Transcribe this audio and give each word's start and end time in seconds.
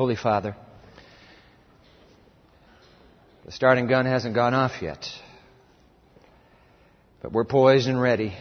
Holy 0.00 0.16
Father, 0.16 0.56
the 3.44 3.52
starting 3.52 3.86
gun 3.86 4.06
hasn't 4.06 4.34
gone 4.34 4.54
off 4.54 4.80
yet, 4.80 5.06
but 7.20 7.32
we're 7.32 7.44
poised 7.44 7.86
and 7.86 8.00
ready 8.00 8.34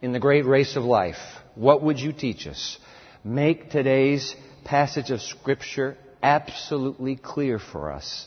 in 0.00 0.10
the 0.10 0.18
great 0.18 0.44
race 0.44 0.74
of 0.74 0.82
life. 0.82 1.20
What 1.54 1.84
would 1.84 2.00
you 2.00 2.12
teach 2.12 2.48
us? 2.48 2.76
Make 3.22 3.70
today's 3.70 4.34
passage 4.64 5.12
of 5.12 5.20
Scripture 5.20 5.96
absolutely 6.24 7.14
clear 7.14 7.60
for 7.60 7.92
us 7.92 8.26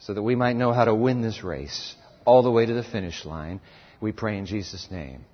so 0.00 0.12
that 0.12 0.22
we 0.22 0.34
might 0.34 0.56
know 0.56 0.74
how 0.74 0.84
to 0.84 0.94
win 0.94 1.22
this 1.22 1.42
race 1.42 1.94
all 2.26 2.42
the 2.42 2.50
way 2.50 2.66
to 2.66 2.74
the 2.74 2.84
finish 2.84 3.24
line. 3.24 3.62
We 3.98 4.12
pray 4.12 4.36
in 4.36 4.44
Jesus' 4.44 4.88
name. 4.90 5.24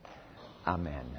Amen. 0.65 1.19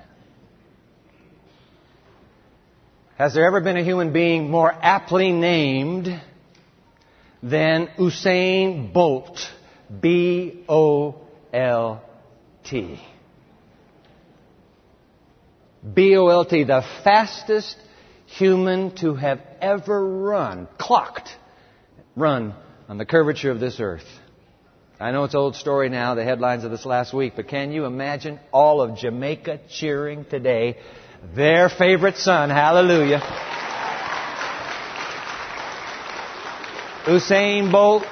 Has 3.18 3.34
there 3.34 3.48
ever 3.48 3.62
been 3.62 3.78
a 3.78 3.84
human 3.84 4.14
being 4.14 4.52
more 4.52 4.72
aptly 4.72 5.32
named 5.32 6.22
than 7.42 7.88
Usain 7.98 8.94
Bolt? 8.94 9.40
B 10.00 10.64
O 10.70 11.16
L 11.52 12.04
T. 12.64 13.02
B 15.96 16.16
O 16.16 16.28
L 16.28 16.46
T, 16.46 16.64
the 16.64 16.84
fastest 17.04 17.76
human 18.28 18.96
to 18.98 19.16
have 19.16 19.42
ever 19.62 20.08
run, 20.08 20.68
clocked, 20.78 21.30
run 22.16 22.54
on 22.88 23.00
the 23.00 23.06
curvature 23.06 23.50
of 23.50 23.60
this 23.60 23.80
earth. 23.80 24.06
I 25.00 25.10
know 25.10 25.24
it's 25.24 25.34
old 25.34 25.56
story 25.56 25.90
now, 25.90 26.14
the 26.14 26.24
headlines 26.24 26.64
of 26.64 26.70
this 26.70 26.86
last 26.86 27.16
week, 27.16 27.34
but 27.36 27.48
can 27.48 27.72
you 27.72 27.86
imagine 27.86 28.40
all 28.52 28.80
of 28.80 28.96
Jamaica 28.96 29.62
cheering 29.72 30.24
today? 30.26 30.78
Their 31.36 31.70
favorite 31.70 32.18
son, 32.18 32.50
hallelujah. 32.50 33.22
Usain 37.06 37.72
Bolt, 37.72 38.06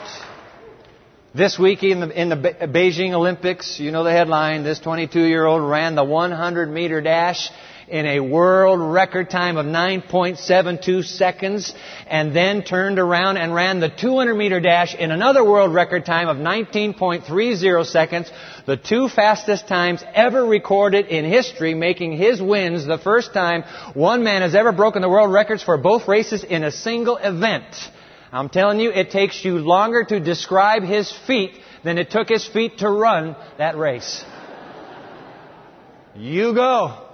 this 1.36 1.60
week 1.60 1.84
in 1.84 2.00
the, 2.00 2.22
in 2.22 2.30
the 2.30 2.38
Beijing 2.38 3.12
Olympics, 3.12 3.78
you 3.78 3.92
know 3.92 4.06
the 4.06 4.12
headline, 4.12 4.64
this 4.64 4.80
22 4.80 5.20
year 5.20 5.46
old 5.46 5.70
ran 5.70 5.96
the 5.96 6.04
100 6.04 6.70
meter 6.70 7.02
dash 7.02 7.50
in 7.90 8.06
a 8.06 8.22
world 8.22 8.80
record 8.80 9.30
time 9.30 9.58
of 9.58 9.66
9.72 9.66 11.04
seconds 11.04 11.74
and 12.08 12.34
then 12.34 12.64
turned 12.64 13.00
around 13.00 13.36
and 13.36 13.54
ran 13.54 13.82
the 13.82 13.90
200 13.90 14.34
meter 14.34 14.62
dash 14.62 14.96
in 14.96 15.12
another 15.12 15.44
world 15.44 15.74
record 15.74 16.06
time 16.06 16.30
of 16.30 16.38
19.30 16.38 17.86
seconds, 17.86 18.32
the 18.66 18.78
two 18.78 19.10
fastest 19.10 19.68
times 19.68 20.02
ever 20.14 20.46
recorded 20.46 21.08
in 21.08 21.26
history, 21.26 21.74
making 21.74 22.14
his 22.14 22.42
wins 22.42 22.86
the 22.86 22.98
first 22.98 23.34
time 23.34 23.64
one 23.94 24.24
man 24.24 24.42
has 24.42 24.56
ever 24.56 24.72
broken 24.72 25.02
the 25.02 25.10
world 25.10 25.34
records 25.34 25.62
for 25.62 25.78
both 25.78 26.08
races 26.08 26.46
in 26.46 26.64
a 26.64 26.72
single 26.72 27.18
event. 27.18 27.66
I'm 28.32 28.50
telling 28.50 28.80
you, 28.80 28.92
it 28.92 29.12
takes 29.12 29.44
you 29.46 29.58
longer 29.60 30.04
to 30.04 30.20
describe 30.20 30.84
his 30.84 31.12
feet 31.28 31.58
than 31.84 31.98
it 31.98 32.10
took 32.10 32.28
his 32.28 32.46
feet 32.48 32.80
to 32.80 32.90
run 32.90 33.36
that 33.58 33.78
race. 33.78 34.24
You 36.16 36.54
go. 36.54 37.06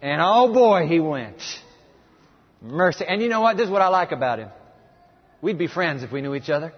And 0.00 0.20
oh 0.22 0.52
boy, 0.52 0.86
he 0.86 1.00
went. 1.00 1.40
Mercy. 2.62 3.04
And 3.06 3.20
you 3.20 3.28
know 3.28 3.40
what? 3.40 3.56
This 3.56 3.66
is 3.66 3.70
what 3.70 3.82
I 3.82 3.88
like 3.88 4.12
about 4.12 4.38
him. 4.38 4.48
We'd 5.42 5.58
be 5.58 5.66
friends 5.66 6.02
if 6.02 6.10
we 6.10 6.22
knew 6.22 6.34
each 6.34 6.48
other. 6.48 6.72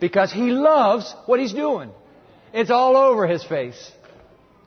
Because 0.00 0.32
he 0.32 0.50
loves 0.50 1.14
what 1.26 1.40
he's 1.40 1.52
doing. 1.52 1.90
It's 2.52 2.70
all 2.70 2.96
over 2.96 3.26
his 3.26 3.42
face. 3.44 3.90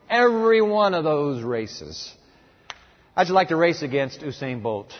Every 0.08 0.62
one 0.62 0.94
of 0.94 1.04
those 1.04 1.42
races. 1.42 2.12
I'd 3.14 3.28
like 3.28 3.48
to 3.48 3.56
race 3.56 3.82
against 3.82 4.20
Usain 4.20 4.62
Bolt. 4.62 4.92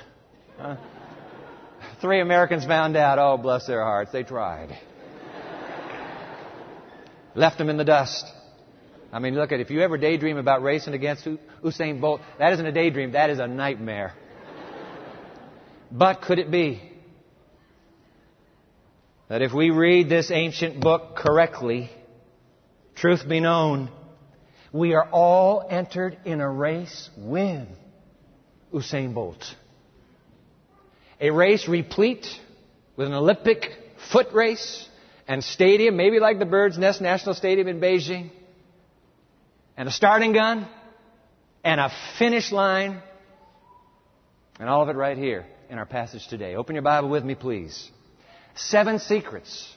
Huh? 0.59 0.77
Three 2.07 2.21
Americans 2.21 2.65
found 2.65 2.97
out. 2.97 3.19
Oh, 3.19 3.37
bless 3.37 3.67
their 3.67 3.83
hearts. 3.83 4.13
They 4.13 4.23
tried. 4.23 4.79
Left 7.35 7.59
them 7.59 7.69
in 7.69 7.79
the 7.79 7.85
dust. 7.85 8.25
I 9.13 9.19
mean, 9.19 9.35
look 9.35 9.51
at 9.51 9.59
if 9.59 9.71
you 9.71 9.81
ever 9.81 9.99
daydream 9.99 10.37
about 10.37 10.63
racing 10.63 10.95
against 10.95 11.27
Usain 11.65 12.01
Bolt, 12.01 12.21
that 12.39 12.53
isn't 12.53 12.65
a 12.65 12.71
daydream, 12.71 13.11
that 13.13 13.31
is 13.31 13.41
a 13.41 13.49
nightmare. 13.49 14.15
but 15.91 16.23
could 16.23 16.39
it 16.39 16.49
be 16.49 16.81
that 19.29 19.43
if 19.43 19.53
we 19.53 19.71
read 19.71 20.09
this 20.09 20.31
ancient 20.31 20.81
book 20.81 21.17
correctly, 21.17 21.91
truth 22.95 23.29
be 23.29 23.41
known, 23.41 23.91
we 24.71 24.95
are 24.95 25.11
all 25.11 25.67
entered 25.69 26.17
in 26.25 26.41
a 26.41 26.49
race 26.49 27.11
with 27.17 27.67
Usain 28.73 29.13
Bolt. 29.13 29.57
A 31.21 31.31
race 31.31 31.67
replete 31.69 32.27
with 32.97 33.07
an 33.07 33.15
Olympic 33.15 33.71
foot 34.13 34.33
race 34.33 34.89
and 35.27 35.43
stadium, 35.43 35.97
maybe 35.97 36.21
like 36.21 36.39
the 36.39 36.47
Bird's 36.47 36.79
Nest 36.79 37.01
National 37.01 37.35
Stadium 37.35 37.69
in 37.69 37.81
Beijing 37.81 38.31
and 39.77 39.89
a 39.89 39.93
starting 39.93 40.33
gun 40.33 40.69
and 41.65 41.81
a 41.81 41.91
finish 42.19 42.53
line 42.53 43.01
and 44.59 44.69
all 44.69 44.83
of 44.83 44.89
it 44.89 44.97
right 44.97 45.19
here 45.19 45.47
in 45.69 45.79
our 45.79 45.87
passage 45.87 46.27
today. 46.29 46.55
Open 46.55 46.75
your 46.75 46.83
Bible 46.83 47.09
with 47.09 47.25
me, 47.25 47.35
please. 47.35 47.91
Seven 48.55 48.99
secrets. 48.99 49.75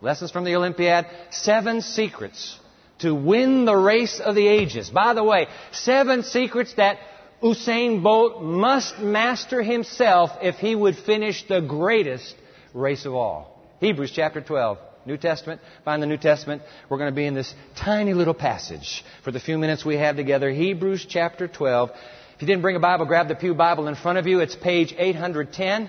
Lessons 0.00 0.30
from 0.30 0.44
the 0.44 0.54
Olympiad. 0.54 1.06
Seven 1.30 1.80
secrets 1.82 2.58
to 3.00 3.14
win 3.14 3.64
the 3.64 3.74
race 3.74 4.20
of 4.20 4.34
the 4.34 4.46
ages. 4.46 4.90
By 4.90 5.14
the 5.14 5.24
way, 5.24 5.48
seven 5.72 6.22
secrets 6.22 6.74
that 6.74 6.98
Usain 7.42 8.02
Bolt 8.02 8.42
must 8.42 8.98
master 8.98 9.62
himself 9.62 10.30
if 10.42 10.56
he 10.56 10.74
would 10.74 10.96
finish 10.96 11.46
the 11.48 11.60
greatest 11.60 12.34
race 12.74 13.06
of 13.06 13.14
all. 13.14 13.58
Hebrews 13.80 14.12
chapter 14.14 14.40
12. 14.40 14.78
New 15.06 15.16
Testament, 15.16 15.62
find 15.82 16.02
the 16.02 16.06
New 16.06 16.18
Testament. 16.18 16.60
We're 16.90 16.98
going 16.98 17.10
to 17.10 17.16
be 17.16 17.24
in 17.24 17.34
this 17.34 17.54
tiny 17.74 18.12
little 18.12 18.34
passage 18.34 19.02
for 19.24 19.30
the 19.30 19.40
few 19.40 19.56
minutes 19.56 19.84
we 19.84 19.96
have 19.96 20.16
together. 20.16 20.50
Hebrews 20.50 21.06
chapter 21.08 21.48
12. 21.48 21.90
If 21.90 22.42
you 22.42 22.46
didn't 22.46 22.62
bring 22.62 22.76
a 22.76 22.80
Bible, 22.80 23.06
grab 23.06 23.28
the 23.28 23.34
Pew 23.34 23.54
Bible 23.54 23.88
in 23.88 23.94
front 23.94 24.18
of 24.18 24.26
you. 24.26 24.40
It's 24.40 24.54
page 24.54 24.94
810. 24.96 25.88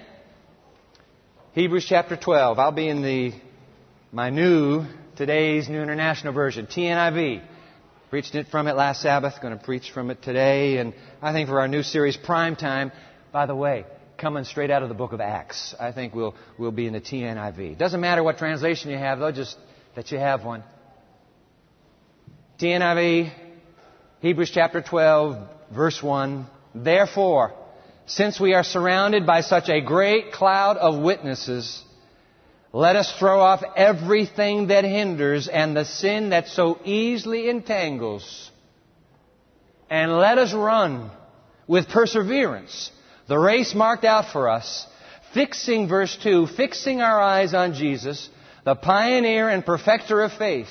Hebrews 1.54 1.86
chapter 1.88 2.16
12. 2.16 2.58
I'll 2.58 2.72
be 2.72 2.88
in 2.88 3.02
the, 3.02 3.34
my 4.14 4.30
new, 4.30 4.86
today's 5.18 5.68
New 5.68 5.82
International 5.82 6.34
Version, 6.34 6.68
TNIV. 6.68 7.42
Preached 8.12 8.36
it 8.36 8.50
from 8.50 8.68
it 8.68 8.76
last 8.76 9.02
Sabbath, 9.02 9.42
going 9.42 9.58
to 9.58 9.64
preach 9.64 9.92
from 9.92 10.12
it 10.12 10.22
today, 10.22 10.80
and 10.80 10.94
I 11.22 11.32
think 11.32 11.48
for 11.48 11.62
our 11.62 11.70
new 11.70 11.82
series, 11.82 12.18
Prime 12.18 12.58
Time, 12.58 12.92
by 13.32 13.46
the 13.46 13.56
way, 13.56 13.86
coming 14.18 14.44
straight 14.44 14.70
out 14.70 14.84
of 14.84 14.90
the 14.90 14.96
book 14.96 15.14
of 15.14 15.22
Acts. 15.22 15.74
I 15.80 15.94
think 15.94 16.14
we'll, 16.14 16.36
we'll 16.58 16.74
be 16.74 16.88
in 16.88 16.92
the 16.92 17.00
TNIV. 17.00 17.78
Doesn't 17.78 18.02
matter 18.02 18.22
what 18.22 18.38
translation 18.38 18.92
you 18.92 18.98
have, 18.98 19.20
though, 19.20 19.32
just 19.32 19.58
that 19.96 20.12
you 20.12 20.18
have 20.18 20.44
one. 20.44 20.66
TNIV, 22.60 23.32
Hebrews 24.20 24.52
chapter 24.54 24.82
12, 24.82 25.48
verse 25.74 26.04
1. 26.04 26.48
Therefore, 26.76 27.54
since 28.08 28.42
we 28.42 28.54
are 28.54 28.66
surrounded 28.66 29.26
by 29.26 29.40
such 29.40 29.70
a 29.70 29.80
great 29.80 30.34
cloud 30.34 30.76
of 30.76 31.02
witnesses, 31.02 31.82
let 32.74 32.96
us 32.96 33.14
throw 33.20 33.40
off 33.42 33.64
everything 33.76 34.68
that 34.68 34.84
hinders 34.84 35.48
and 35.48 35.76
the 35.76 35.86
sin 35.86 36.30
that 36.30 36.48
so 36.48 36.80
easily 36.86 37.50
entangles. 37.50 38.50
And 39.90 40.18
let 40.18 40.38
us 40.38 40.54
run 40.54 41.12
with 41.68 41.90
perseverance 41.90 42.92
the 43.32 43.40
race 43.40 43.74
marked 43.74 44.04
out 44.04 44.34
for 44.34 44.50
us, 44.50 44.86
fixing, 45.34 45.88
verse 45.88 46.18
2, 46.22 46.48
fixing 46.48 47.02
our 47.02 47.18
eyes 47.18 47.54
on 47.54 47.74
Jesus, 47.74 48.30
the 48.66 48.76
pioneer 48.76 49.48
and 49.48 49.66
perfecter 49.66 50.22
of 50.22 50.34
faith. 50.34 50.68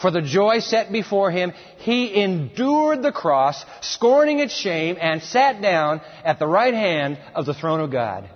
For 0.00 0.10
the 0.10 0.22
joy 0.22 0.58
set 0.58 0.90
before 0.90 1.30
him, 1.30 1.52
he 1.78 2.20
endured 2.20 3.02
the 3.02 3.12
cross, 3.12 3.64
scorning 3.80 4.40
its 4.40 4.56
shame, 4.56 4.96
and 5.00 5.22
sat 5.22 5.62
down 5.62 6.00
at 6.24 6.40
the 6.40 6.48
right 6.48 6.74
hand 6.74 7.20
of 7.32 7.46
the 7.46 7.54
throne 7.54 7.78
of 7.78 7.92
God. 7.92 8.28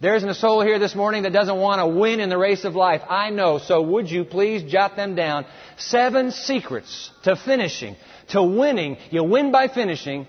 There 0.00 0.14
isn't 0.14 0.28
a 0.28 0.34
soul 0.34 0.62
here 0.62 0.78
this 0.78 0.94
morning 0.94 1.24
that 1.24 1.32
doesn't 1.32 1.58
want 1.58 1.80
to 1.80 1.98
win 1.98 2.20
in 2.20 2.28
the 2.28 2.38
race 2.38 2.64
of 2.64 2.76
life. 2.76 3.02
I 3.08 3.30
know, 3.30 3.58
so 3.58 3.82
would 3.82 4.08
you 4.08 4.24
please 4.24 4.62
jot 4.70 4.94
them 4.94 5.16
down? 5.16 5.44
Seven 5.76 6.30
secrets 6.30 7.10
to 7.24 7.34
finishing, 7.34 7.96
to 8.28 8.40
winning. 8.40 8.96
You 9.10 9.24
win 9.24 9.50
by 9.50 9.66
finishing 9.66 10.28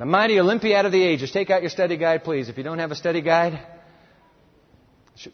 the 0.00 0.04
mighty 0.04 0.40
Olympiad 0.40 0.84
of 0.84 0.90
the 0.90 1.02
ages. 1.02 1.30
Take 1.30 1.48
out 1.48 1.62
your 1.62 1.70
study 1.70 1.96
guide, 1.96 2.24
please. 2.24 2.48
If 2.48 2.58
you 2.58 2.64
don't 2.64 2.80
have 2.80 2.90
a 2.90 2.96
study 2.96 3.20
guide, 3.20 3.64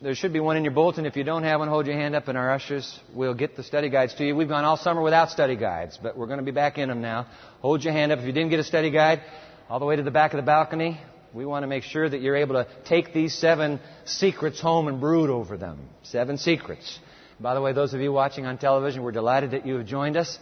there 0.02 0.14
should 0.14 0.34
be 0.34 0.40
one 0.40 0.58
in 0.58 0.64
your 0.64 0.74
bulletin. 0.74 1.06
If 1.06 1.16
you 1.16 1.24
don't 1.24 1.44
have 1.44 1.60
one, 1.60 1.68
hold 1.68 1.86
your 1.86 1.96
hand 1.96 2.14
up 2.14 2.28
and 2.28 2.36
our 2.36 2.50
ushers 2.50 3.00
will 3.14 3.32
get 3.32 3.56
the 3.56 3.62
study 3.62 3.88
guides 3.88 4.12
to 4.16 4.26
you. 4.26 4.36
We've 4.36 4.46
gone 4.46 4.66
all 4.66 4.76
summer 4.76 5.00
without 5.00 5.30
study 5.30 5.56
guides, 5.56 5.98
but 6.02 6.18
we're 6.18 6.26
going 6.26 6.40
to 6.40 6.44
be 6.44 6.50
back 6.50 6.76
in 6.76 6.90
them 6.90 7.00
now. 7.00 7.26
Hold 7.62 7.82
your 7.82 7.94
hand 7.94 8.12
up. 8.12 8.18
If 8.18 8.26
you 8.26 8.32
didn't 8.32 8.50
get 8.50 8.60
a 8.60 8.64
study 8.64 8.90
guide, 8.90 9.22
all 9.70 9.78
the 9.78 9.86
way 9.86 9.96
to 9.96 10.02
the 10.02 10.10
back 10.10 10.34
of 10.34 10.36
the 10.36 10.44
balcony, 10.44 11.00
we 11.38 11.46
want 11.46 11.62
to 11.62 11.68
make 11.68 11.84
sure 11.84 12.08
that 12.08 12.20
you're 12.20 12.34
able 12.34 12.56
to 12.56 12.66
take 12.84 13.14
these 13.14 13.32
seven 13.32 13.78
secrets 14.04 14.60
home 14.60 14.88
and 14.88 15.00
brood 15.00 15.30
over 15.30 15.56
them. 15.56 15.78
Seven 16.02 16.36
secrets. 16.36 16.98
By 17.38 17.54
the 17.54 17.60
way, 17.60 17.72
those 17.72 17.94
of 17.94 18.00
you 18.00 18.12
watching 18.12 18.44
on 18.44 18.58
television, 18.58 19.04
we're 19.04 19.12
delighted 19.12 19.52
that 19.52 19.64
you 19.64 19.76
have 19.76 19.86
joined 19.86 20.16
us. 20.16 20.36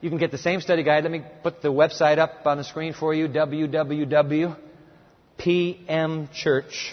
You 0.00 0.08
can 0.08 0.18
get 0.18 0.32
the 0.32 0.38
same 0.38 0.60
study 0.60 0.82
guide. 0.82 1.04
Let 1.04 1.12
me 1.12 1.22
put 1.44 1.62
the 1.62 1.68
website 1.68 2.18
up 2.18 2.44
on 2.46 2.58
the 2.58 2.64
screen 2.64 2.94
for 2.94 3.14
you 3.14 3.28
www.pcg.org. 3.28 4.56
PM 5.38 6.28
Church. 6.34 6.92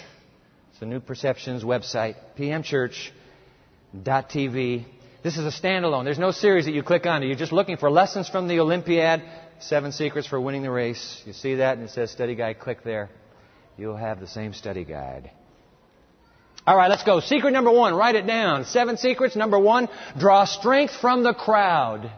It's 0.70 0.78
the 0.80 0.86
New 0.86 1.00
Perceptions 1.00 1.64
website, 1.64 2.14
pmchurch.tv. 2.38 3.10
This 5.22 5.36
is 5.36 5.44
a 5.44 5.50
standalone. 5.60 6.04
There's 6.04 6.18
no 6.18 6.30
series 6.30 6.64
that 6.64 6.72
you 6.72 6.82
click 6.82 7.04
on. 7.04 7.22
You're 7.24 7.34
just 7.34 7.52
looking 7.52 7.76
for 7.76 7.90
lessons 7.90 8.26
from 8.28 8.48
the 8.48 8.60
Olympiad, 8.60 9.22
seven 9.58 9.92
secrets 9.92 10.26
for 10.26 10.40
winning 10.40 10.62
the 10.62 10.70
race. 10.70 11.22
You 11.26 11.34
see 11.34 11.56
that 11.56 11.76
and 11.76 11.88
it 11.88 11.90
says 11.90 12.10
study 12.10 12.36
guide. 12.36 12.58
Click 12.58 12.84
there. 12.84 13.10
You'll 13.78 13.96
have 13.96 14.18
the 14.18 14.26
same 14.26 14.54
study 14.54 14.84
guide. 14.84 15.30
All 16.66 16.76
right, 16.76 16.90
let's 16.90 17.04
go. 17.04 17.20
Secret 17.20 17.52
number 17.52 17.70
one, 17.70 17.94
write 17.94 18.16
it 18.16 18.26
down. 18.26 18.64
Seven 18.64 18.96
secrets. 18.96 19.36
Number 19.36 19.58
one, 19.58 19.88
draw 20.18 20.44
strength 20.44 20.94
from 21.00 21.22
the 21.22 21.32
crowd. 21.32 22.10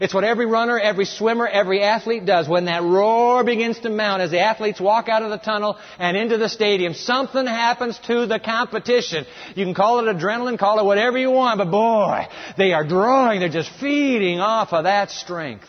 It's 0.00 0.14
what 0.14 0.24
every 0.24 0.46
runner, 0.46 0.78
every 0.78 1.04
swimmer, 1.04 1.46
every 1.46 1.82
athlete 1.82 2.24
does. 2.24 2.48
When 2.48 2.64
that 2.64 2.82
roar 2.82 3.44
begins 3.44 3.78
to 3.80 3.90
mount 3.90 4.22
as 4.22 4.30
the 4.30 4.40
athletes 4.40 4.80
walk 4.80 5.10
out 5.10 5.22
of 5.22 5.28
the 5.28 5.36
tunnel 5.36 5.76
and 5.98 6.16
into 6.16 6.38
the 6.38 6.48
stadium, 6.48 6.94
something 6.94 7.46
happens 7.46 7.98
to 8.06 8.24
the 8.24 8.40
competition. 8.40 9.26
You 9.54 9.66
can 9.66 9.74
call 9.74 9.98
it 10.00 10.16
adrenaline, 10.16 10.58
call 10.58 10.80
it 10.80 10.86
whatever 10.86 11.18
you 11.18 11.30
want, 11.30 11.58
but 11.58 11.70
boy, 11.70 12.26
they 12.56 12.72
are 12.72 12.88
drawing, 12.88 13.40
they're 13.40 13.50
just 13.50 13.70
feeding 13.78 14.40
off 14.40 14.72
of 14.72 14.84
that 14.84 15.10
strength. 15.10 15.66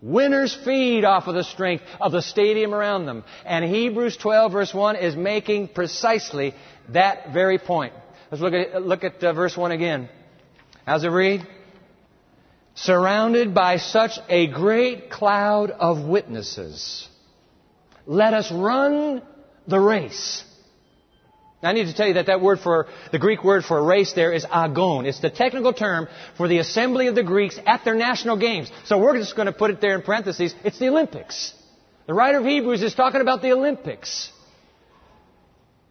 Winners 0.00 0.56
feed 0.64 1.04
off 1.04 1.26
of 1.26 1.34
the 1.34 1.44
strength 1.44 1.84
of 2.00 2.12
the 2.12 2.22
stadium 2.22 2.74
around 2.74 3.06
them. 3.06 3.24
And 3.44 3.64
Hebrews 3.64 4.16
12 4.16 4.52
verse 4.52 4.74
1 4.74 4.96
is 4.96 5.16
making 5.16 5.68
precisely 5.68 6.54
that 6.90 7.32
very 7.32 7.58
point. 7.58 7.92
Let's 8.30 8.42
look 8.42 8.54
at, 8.54 8.82
look 8.82 9.04
at 9.04 9.22
uh, 9.24 9.32
verse 9.32 9.56
1 9.56 9.72
again. 9.72 10.08
How's 10.86 11.04
it 11.04 11.08
read? 11.08 11.46
surrounded 12.78 13.54
by 13.54 13.76
such 13.76 14.18
a 14.28 14.46
great 14.46 15.10
cloud 15.10 15.70
of 15.70 16.04
witnesses. 16.04 17.08
Let 18.06 18.34
us 18.34 18.52
run 18.52 19.22
the 19.66 19.80
race. 19.80 20.44
Now, 21.62 21.70
I 21.70 21.72
need 21.72 21.86
to 21.86 21.94
tell 21.94 22.06
you 22.06 22.14
that 22.14 22.26
that 22.26 22.40
word 22.40 22.60
for, 22.60 22.86
the 23.10 23.18
Greek 23.18 23.42
word 23.42 23.64
for 23.64 23.78
a 23.78 23.82
race 23.82 24.12
there 24.12 24.32
is 24.32 24.46
agon. 24.48 25.06
It's 25.06 25.20
the 25.20 25.30
technical 25.30 25.72
term 25.72 26.06
for 26.36 26.46
the 26.46 26.58
assembly 26.58 27.08
of 27.08 27.16
the 27.16 27.24
Greeks 27.24 27.58
at 27.66 27.84
their 27.84 27.96
national 27.96 28.36
games. 28.36 28.70
So 28.84 28.98
we're 28.98 29.18
just 29.18 29.34
going 29.34 29.46
to 29.46 29.52
put 29.52 29.72
it 29.72 29.80
there 29.80 29.96
in 29.96 30.02
parentheses. 30.02 30.54
It's 30.62 30.78
the 30.78 30.88
Olympics. 30.88 31.52
The 32.06 32.14
writer 32.14 32.38
of 32.38 32.44
Hebrews 32.44 32.82
is 32.82 32.94
talking 32.94 33.20
about 33.20 33.42
the 33.42 33.52
Olympics. 33.52 34.30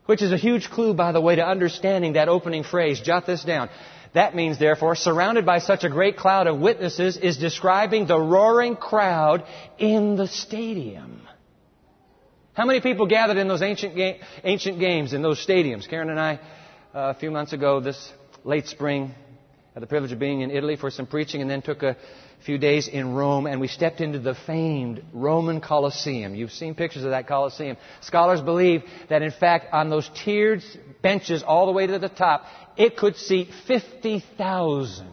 Which 0.05 0.21
is 0.21 0.31
a 0.31 0.37
huge 0.37 0.69
clue, 0.69 0.93
by 0.93 1.11
the 1.11 1.19
way, 1.19 1.35
to 1.35 1.45
understanding 1.45 2.13
that 2.13 2.29
opening 2.29 2.63
phrase. 2.63 3.01
Jot 3.01 3.25
this 3.25 3.43
down. 3.43 3.69
That 4.13 4.35
means, 4.35 4.57
therefore, 4.57 4.95
surrounded 4.95 5.45
by 5.45 5.59
such 5.59 5.83
a 5.83 5.89
great 5.89 6.15
cloud 6.15 6.47
of 6.47 6.59
witnesses 6.59 7.17
is 7.17 7.37
describing 7.37 8.07
the 8.07 8.17
roaring 8.17 8.77
crowd 8.77 9.43
in 9.77 10.15
the 10.15 10.27
stadium. 10.27 11.27
How 12.57 12.65
many 12.65 12.81
people 12.81 13.05
gathered 13.05 13.37
in 13.37 13.47
those 13.47 13.61
ancient, 13.61 13.95
ga- 13.95 14.19
ancient 14.43 14.79
games, 14.79 15.13
in 15.13 15.21
those 15.21 15.45
stadiums? 15.45 15.87
Karen 15.87 16.09
and 16.09 16.19
I, 16.19 16.39
uh, 16.91 17.09
a 17.09 17.13
few 17.13 17.29
months 17.29 17.53
ago, 17.53 17.79
this 17.79 18.11
late 18.43 18.65
spring, 18.65 19.13
had 19.75 19.83
the 19.83 19.85
privilege 19.85 20.11
of 20.11 20.17
being 20.17 20.41
in 20.41 20.49
Italy 20.49 20.75
for 20.75 20.89
some 20.89 21.05
preaching 21.05 21.43
and 21.43 21.51
then 21.51 21.61
took 21.61 21.83
a 21.83 21.95
few 22.43 22.57
days 22.57 22.87
in 22.87 23.13
Rome 23.13 23.45
and 23.45 23.61
we 23.61 23.67
stepped 23.67 24.01
into 24.01 24.17
the 24.17 24.33
famed 24.33 25.03
Roman 25.13 25.61
Colosseum. 25.61 26.33
You've 26.33 26.51
seen 26.51 26.73
pictures 26.73 27.03
of 27.03 27.11
that 27.11 27.27
Colosseum. 27.27 27.77
Scholars 28.01 28.41
believe 28.41 28.81
that 29.09 29.21
in 29.21 29.29
fact 29.29 29.71
on 29.71 29.91
those 29.91 30.09
tiered 30.25 30.63
benches 31.03 31.43
all 31.43 31.67
the 31.67 31.73
way 31.73 31.85
to 31.85 31.99
the 31.99 32.09
top, 32.09 32.43
it 32.75 32.97
could 32.97 33.17
seat 33.17 33.49
50,000 33.67 35.05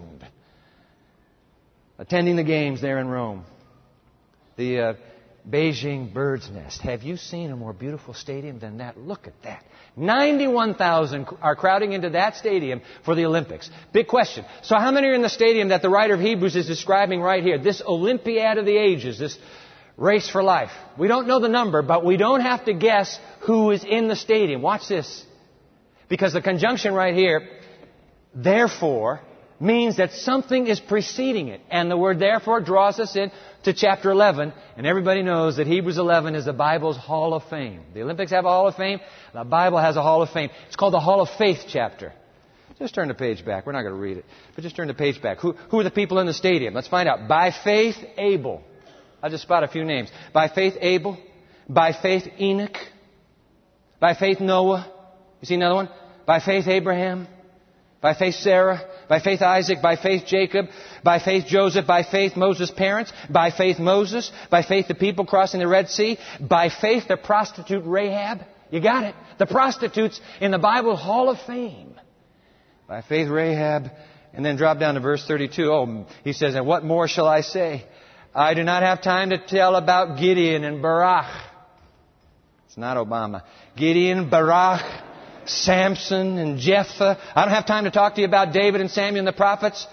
attending 1.98 2.36
the 2.36 2.42
games 2.42 2.80
there 2.80 2.98
in 2.98 3.08
Rome. 3.08 3.44
The 4.56 4.80
uh, 4.80 4.94
Beijing 5.48 6.12
Bird's 6.12 6.48
Nest. 6.50 6.80
Have 6.80 7.02
you 7.02 7.16
seen 7.18 7.50
a 7.50 7.56
more 7.56 7.74
beautiful 7.74 8.14
stadium 8.14 8.58
than 8.58 8.78
that? 8.78 8.98
Look 8.98 9.26
at 9.26 9.34
that. 9.42 9.62
91,000 9.96 11.26
are 11.42 11.54
crowding 11.54 11.92
into 11.92 12.10
that 12.10 12.36
stadium 12.36 12.80
for 13.04 13.14
the 13.14 13.26
Olympics. 13.26 13.70
Big 13.92 14.06
question. 14.06 14.44
So 14.62 14.76
how 14.76 14.90
many 14.90 15.08
are 15.08 15.14
in 15.14 15.22
the 15.22 15.28
stadium 15.28 15.68
that 15.68 15.82
the 15.82 15.90
writer 15.90 16.14
of 16.14 16.20
Hebrews 16.20 16.56
is 16.56 16.66
describing 16.66 17.20
right 17.20 17.42
here? 17.42 17.58
This 17.58 17.82
Olympiad 17.86 18.56
of 18.56 18.64
the 18.64 18.76
ages, 18.76 19.18
this 19.18 19.38
race 19.98 20.28
for 20.28 20.42
life. 20.42 20.70
We 20.98 21.08
don't 21.08 21.26
know 21.26 21.40
the 21.40 21.48
number, 21.48 21.82
but 21.82 22.04
we 22.04 22.16
don't 22.16 22.40
have 22.40 22.64
to 22.64 22.72
guess 22.72 23.18
who 23.40 23.70
is 23.70 23.84
in 23.84 24.08
the 24.08 24.16
stadium. 24.16 24.62
Watch 24.62 24.88
this. 24.88 25.24
Because 26.08 26.32
the 26.32 26.42
conjunction 26.42 26.94
right 26.94 27.14
here, 27.14 27.48
therefore, 28.34 29.20
means 29.60 29.96
that 29.96 30.12
something 30.12 30.66
is 30.66 30.80
preceding 30.80 31.48
it. 31.48 31.60
And 31.70 31.90
the 31.90 31.96
word 31.96 32.18
therefore 32.18 32.60
draws 32.60 32.98
us 32.98 33.16
in 33.16 33.30
to 33.64 33.72
chapter 33.72 34.10
11. 34.10 34.52
And 34.76 34.86
everybody 34.86 35.22
knows 35.22 35.56
that 35.56 35.66
Hebrews 35.66 35.98
11 35.98 36.34
is 36.34 36.44
the 36.44 36.52
Bible's 36.52 36.96
Hall 36.96 37.34
of 37.34 37.44
Fame. 37.44 37.80
The 37.94 38.02
Olympics 38.02 38.32
have 38.32 38.44
a 38.44 38.48
Hall 38.48 38.68
of 38.68 38.76
Fame. 38.76 39.00
The 39.32 39.44
Bible 39.44 39.78
has 39.78 39.96
a 39.96 40.02
Hall 40.02 40.22
of 40.22 40.30
Fame. 40.30 40.50
It's 40.66 40.76
called 40.76 40.94
the 40.94 41.00
Hall 41.00 41.20
of 41.20 41.28
Faith 41.38 41.64
chapter. 41.68 42.12
Just 42.78 42.94
turn 42.94 43.08
the 43.08 43.14
page 43.14 43.44
back. 43.44 43.66
We're 43.66 43.72
not 43.72 43.82
going 43.82 43.94
to 43.94 44.00
read 44.00 44.16
it. 44.16 44.24
But 44.54 44.62
just 44.62 44.74
turn 44.74 44.88
the 44.88 44.94
page 44.94 45.22
back. 45.22 45.38
Who, 45.38 45.52
who 45.52 45.78
are 45.78 45.84
the 45.84 45.90
people 45.90 46.18
in 46.18 46.26
the 46.26 46.34
stadium? 46.34 46.74
Let's 46.74 46.88
find 46.88 47.08
out. 47.08 47.28
By 47.28 47.52
faith, 47.52 47.96
Abel. 48.16 48.62
I'll 49.22 49.30
just 49.30 49.44
spot 49.44 49.62
a 49.62 49.68
few 49.68 49.84
names. 49.84 50.10
By 50.32 50.48
faith, 50.48 50.74
Abel. 50.80 51.16
By 51.68 51.92
faith, 51.92 52.24
Enoch. 52.38 52.76
By 54.00 54.14
faith, 54.14 54.40
Noah. 54.40 54.92
You 55.40 55.46
see 55.46 55.54
another 55.54 55.76
one? 55.76 55.88
By 56.26 56.40
faith, 56.40 56.66
Abraham. 56.66 57.28
By 58.04 58.12
faith, 58.12 58.34
Sarah. 58.34 58.86
By 59.08 59.18
faith, 59.18 59.40
Isaac. 59.40 59.80
By 59.80 59.96
faith, 59.96 60.26
Jacob. 60.26 60.66
By 61.02 61.20
faith, 61.20 61.46
Joseph. 61.46 61.86
By 61.86 62.02
faith, 62.02 62.36
Moses' 62.36 62.70
parents. 62.70 63.10
By 63.30 63.50
faith, 63.50 63.78
Moses. 63.78 64.30
By 64.50 64.62
faith, 64.62 64.88
the 64.88 64.94
people 64.94 65.24
crossing 65.24 65.60
the 65.60 65.66
Red 65.66 65.88
Sea. 65.88 66.18
By 66.38 66.68
faith, 66.68 67.08
the 67.08 67.16
prostitute 67.16 67.82
Rahab. 67.86 68.40
You 68.70 68.82
got 68.82 69.04
it. 69.04 69.14
The 69.38 69.46
prostitutes 69.46 70.20
in 70.42 70.50
the 70.50 70.58
Bible 70.58 70.96
Hall 70.96 71.30
of 71.30 71.40
Fame. 71.46 71.98
By 72.86 73.00
faith, 73.00 73.28
Rahab. 73.28 73.90
And 74.34 74.44
then 74.44 74.56
drop 74.56 74.78
down 74.78 74.96
to 74.96 75.00
verse 75.00 75.24
32. 75.26 75.72
Oh, 75.72 76.06
he 76.24 76.34
says, 76.34 76.54
and 76.54 76.66
what 76.66 76.84
more 76.84 77.08
shall 77.08 77.26
I 77.26 77.40
say? 77.40 77.86
I 78.34 78.52
do 78.52 78.64
not 78.64 78.82
have 78.82 79.00
time 79.00 79.30
to 79.30 79.38
tell 79.38 79.76
about 79.76 80.18
Gideon 80.18 80.62
and 80.64 80.82
Barak. 80.82 81.52
It's 82.66 82.76
not 82.76 82.98
Obama. 82.98 83.44
Gideon, 83.78 84.28
Barak, 84.28 84.93
Samson 85.48 86.38
and 86.38 86.58
Jephthah. 86.58 87.18
I 87.34 87.44
don't 87.44 87.54
have 87.54 87.66
time 87.66 87.84
to 87.84 87.90
talk 87.90 88.14
to 88.14 88.20
you 88.20 88.26
about 88.26 88.52
David 88.52 88.80
and 88.80 88.90
Samuel 88.90 89.20
and 89.20 89.28
the 89.28 89.32
prophets 89.32 89.86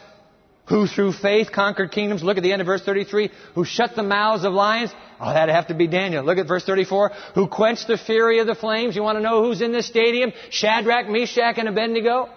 who 0.68 0.88
through 0.88 1.12
faith 1.12 1.52
conquered 1.52 1.92
kingdoms. 1.92 2.24
Look 2.24 2.38
at 2.38 2.44
the 2.44 2.52
end 2.54 2.62
of 2.62 2.66
verse 2.66 2.84
33. 2.84 3.30
Who 3.56 3.66
shut 3.66 3.96
the 3.96 4.04
mouths 4.04 4.46
of 4.46 4.54
lions. 4.54 4.92
Oh, 5.20 5.34
that'd 5.34 5.54
have 5.54 5.68
to 5.68 5.74
be 5.74 5.88
Daniel. 5.88 6.24
Look 6.24 6.38
at 6.38 6.48
verse 6.48 6.64
34. 6.64 7.12
Who 7.36 7.48
quenched 7.48 7.88
the 7.88 7.98
fury 7.98 8.40
of 8.40 8.48
the 8.48 8.56
flames. 8.56 8.96
You 8.96 9.04
want 9.04 9.18
to 9.18 9.22
know 9.22 9.44
who's 9.44 9.62
in 9.62 9.72
this 9.72 9.88
stadium? 9.88 10.32
Shadrach, 10.50 11.10
Meshach, 11.10 11.58
and 11.58 11.68
Abednego. 11.68 12.30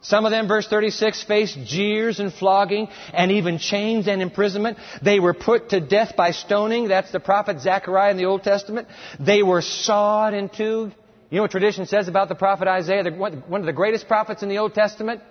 Some 0.00 0.24
of 0.24 0.32
them, 0.32 0.48
verse 0.48 0.66
36, 0.66 1.22
faced 1.24 1.58
jeers 1.64 2.18
and 2.18 2.32
flogging 2.32 2.88
and 3.14 3.30
even 3.30 3.58
chains 3.58 4.08
and 4.08 4.20
imprisonment. 4.20 4.78
They 5.00 5.20
were 5.20 5.34
put 5.34 5.70
to 5.70 5.80
death 5.80 6.16
by 6.16 6.32
stoning. 6.32 6.88
That's 6.88 7.12
the 7.12 7.20
prophet 7.20 7.60
Zechariah 7.60 8.10
in 8.10 8.16
the 8.16 8.24
Old 8.24 8.42
Testament. 8.42 8.88
They 9.20 9.44
were 9.44 9.62
sawed 9.62 10.34
in 10.34 10.48
two. 10.48 10.90
You 11.32 11.36
know 11.36 11.44
what 11.44 11.50
tradition 11.50 11.86
says 11.86 12.08
about 12.08 12.28
the 12.28 12.34
prophet 12.34 12.68
Isaiah, 12.68 13.10
one 13.10 13.62
of 13.62 13.66
the 13.66 13.72
greatest 13.72 14.06
prophets 14.06 14.42
in 14.42 14.50
the 14.50 14.58
Old 14.58 14.74
Testament? 14.74 15.22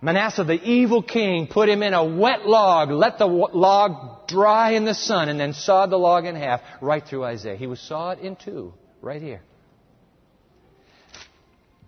Manasseh, 0.00 0.42
the 0.42 0.54
evil 0.54 1.02
king, 1.02 1.48
put 1.48 1.68
him 1.68 1.82
in 1.82 1.92
a 1.92 2.02
wet 2.02 2.46
log, 2.46 2.90
let 2.90 3.18
the 3.18 3.26
log 3.26 4.26
dry 4.26 4.70
in 4.70 4.86
the 4.86 4.94
sun, 4.94 5.28
and 5.28 5.38
then 5.38 5.52
sawed 5.52 5.90
the 5.90 5.98
log 5.98 6.24
in 6.24 6.34
half 6.34 6.62
right 6.80 7.06
through 7.06 7.24
Isaiah. 7.24 7.56
He 7.56 7.66
was 7.66 7.78
sawed 7.78 8.20
in 8.20 8.36
two, 8.36 8.72
right 9.02 9.20
here. 9.20 9.42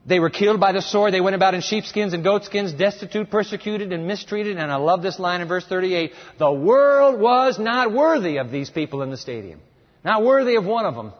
They 0.04 0.20
were 0.20 0.28
killed 0.28 0.60
by 0.60 0.72
the 0.72 0.82
sword. 0.82 1.14
They 1.14 1.22
went 1.22 1.34
about 1.34 1.54
in 1.54 1.62
sheepskins 1.62 2.12
and 2.12 2.22
goatskins, 2.22 2.74
destitute, 2.74 3.30
persecuted, 3.30 3.90
and 3.90 4.06
mistreated. 4.06 4.58
And 4.58 4.70
I 4.70 4.76
love 4.76 5.00
this 5.00 5.18
line 5.18 5.40
in 5.40 5.48
verse 5.48 5.64
38. 5.66 6.12
The 6.38 6.52
world 6.52 7.18
was 7.18 7.58
not 7.58 7.90
worthy 7.90 8.36
of 8.36 8.50
these 8.50 8.68
people 8.68 9.00
in 9.00 9.10
the 9.10 9.16
stadium. 9.16 9.60
Not 10.04 10.22
worthy 10.22 10.56
of 10.56 10.66
one 10.66 10.84
of 10.84 10.94
them. 10.94 11.14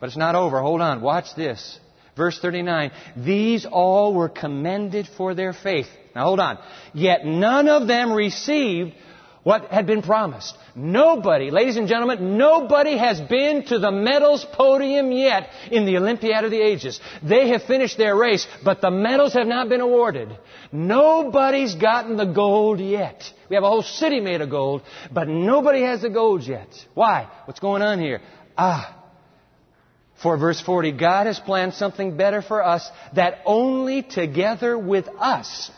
But 0.00 0.06
it's 0.06 0.16
not 0.16 0.34
over. 0.34 0.60
Hold 0.60 0.80
on. 0.80 1.02
Watch 1.02 1.34
this. 1.36 1.78
Verse 2.16 2.38
39. 2.40 2.90
These 3.16 3.66
all 3.66 4.14
were 4.14 4.28
commended 4.28 5.06
for 5.16 5.34
their 5.34 5.52
faith. 5.52 5.86
Now 6.14 6.24
hold 6.24 6.40
on. 6.40 6.58
Yet 6.92 7.24
none 7.24 7.68
of 7.68 7.86
them 7.86 8.12
received 8.12 8.94
what 9.42 9.66
had 9.66 9.86
been 9.86 10.02
promised. 10.02 10.54
Nobody, 10.74 11.50
ladies 11.50 11.76
and 11.76 11.88
gentlemen, 11.88 12.36
nobody 12.36 12.98
has 12.98 13.20
been 13.20 13.64
to 13.66 13.78
the 13.78 13.90
medals 13.90 14.44
podium 14.52 15.12
yet 15.12 15.48
in 15.70 15.86
the 15.86 15.96
Olympiad 15.96 16.44
of 16.44 16.50
the 16.50 16.60
Ages. 16.60 17.00
They 17.22 17.48
have 17.48 17.62
finished 17.62 17.96
their 17.96 18.14
race, 18.14 18.46
but 18.64 18.80
the 18.80 18.90
medals 18.90 19.32
have 19.32 19.46
not 19.46 19.68
been 19.68 19.80
awarded. 19.80 20.36
Nobody's 20.72 21.74
gotten 21.74 22.16
the 22.16 22.26
gold 22.26 22.80
yet. 22.80 23.22
We 23.48 23.56
have 23.56 23.64
a 23.64 23.68
whole 23.68 23.82
city 23.82 24.20
made 24.20 24.42
of 24.42 24.50
gold, 24.50 24.82
but 25.10 25.26
nobody 25.26 25.82
has 25.82 26.02
the 26.02 26.10
gold 26.10 26.42
yet. 26.42 26.68
Why? 26.94 27.28
What's 27.46 27.60
going 27.60 27.82
on 27.82 27.98
here? 27.98 28.20
Ah, 28.58 28.99
for 30.22 30.36
verse 30.36 30.60
40, 30.60 30.92
God 30.92 31.26
has 31.26 31.40
planned 31.40 31.74
something 31.74 32.16
better 32.16 32.42
for 32.42 32.62
us 32.62 32.88
that 33.14 33.38
only 33.46 34.02
together 34.02 34.76
with 34.78 35.08
us 35.18 35.70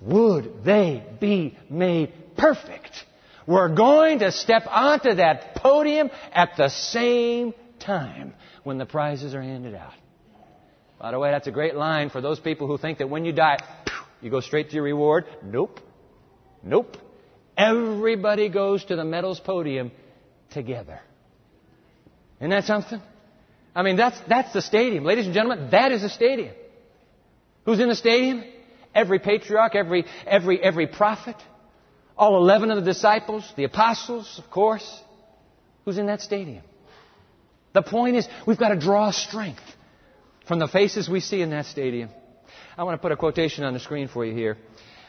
would 0.00 0.64
they 0.64 1.04
be 1.20 1.58
made 1.68 2.12
perfect. 2.36 2.92
We're 3.46 3.74
going 3.74 4.20
to 4.20 4.30
step 4.30 4.64
onto 4.68 5.14
that 5.14 5.56
podium 5.56 6.10
at 6.32 6.50
the 6.56 6.68
same 6.68 7.54
time 7.80 8.34
when 8.62 8.78
the 8.78 8.86
prizes 8.86 9.34
are 9.34 9.42
handed 9.42 9.74
out. 9.74 9.94
By 11.00 11.12
the 11.12 11.18
way, 11.18 11.30
that's 11.30 11.46
a 11.46 11.52
great 11.52 11.74
line 11.74 12.10
for 12.10 12.20
those 12.20 12.38
people 12.38 12.66
who 12.66 12.76
think 12.76 12.98
that 12.98 13.08
when 13.08 13.24
you 13.24 13.32
die, 13.32 13.58
you 14.20 14.30
go 14.30 14.40
straight 14.40 14.68
to 14.70 14.74
your 14.74 14.84
reward. 14.84 15.24
Nope. 15.42 15.80
Nope. 16.62 16.96
Everybody 17.56 18.48
goes 18.48 18.84
to 18.84 18.96
the 18.96 19.04
medals 19.04 19.40
podium 19.40 19.90
together. 20.50 21.00
Isn't 22.40 22.50
that 22.50 22.64
something? 22.64 23.00
I 23.74 23.82
mean, 23.82 23.96
that's, 23.96 24.18
that's 24.28 24.52
the 24.52 24.62
stadium. 24.62 25.04
Ladies 25.04 25.26
and 25.26 25.34
gentlemen, 25.34 25.70
that 25.70 25.92
is 25.92 26.02
the 26.02 26.08
stadium. 26.08 26.54
Who's 27.64 27.80
in 27.80 27.88
the 27.88 27.94
stadium? 27.94 28.44
Every 28.94 29.18
patriarch, 29.18 29.74
every, 29.74 30.04
every, 30.26 30.60
every 30.60 30.86
prophet, 30.86 31.36
all 32.16 32.36
11 32.38 32.70
of 32.70 32.84
the 32.84 32.90
disciples, 32.90 33.50
the 33.56 33.64
apostles, 33.64 34.40
of 34.42 34.50
course. 34.50 35.02
Who's 35.84 35.98
in 35.98 36.06
that 36.06 36.20
stadium? 36.20 36.62
The 37.74 37.82
point 37.82 38.16
is, 38.16 38.26
we've 38.46 38.58
got 38.58 38.70
to 38.70 38.78
draw 38.78 39.10
strength 39.10 39.62
from 40.46 40.58
the 40.58 40.68
faces 40.68 41.08
we 41.08 41.20
see 41.20 41.42
in 41.42 41.50
that 41.50 41.66
stadium. 41.66 42.10
I 42.76 42.84
want 42.84 42.98
to 42.98 43.02
put 43.02 43.12
a 43.12 43.16
quotation 43.16 43.64
on 43.64 43.74
the 43.74 43.80
screen 43.80 44.08
for 44.08 44.24
you 44.24 44.34
here. 44.34 44.56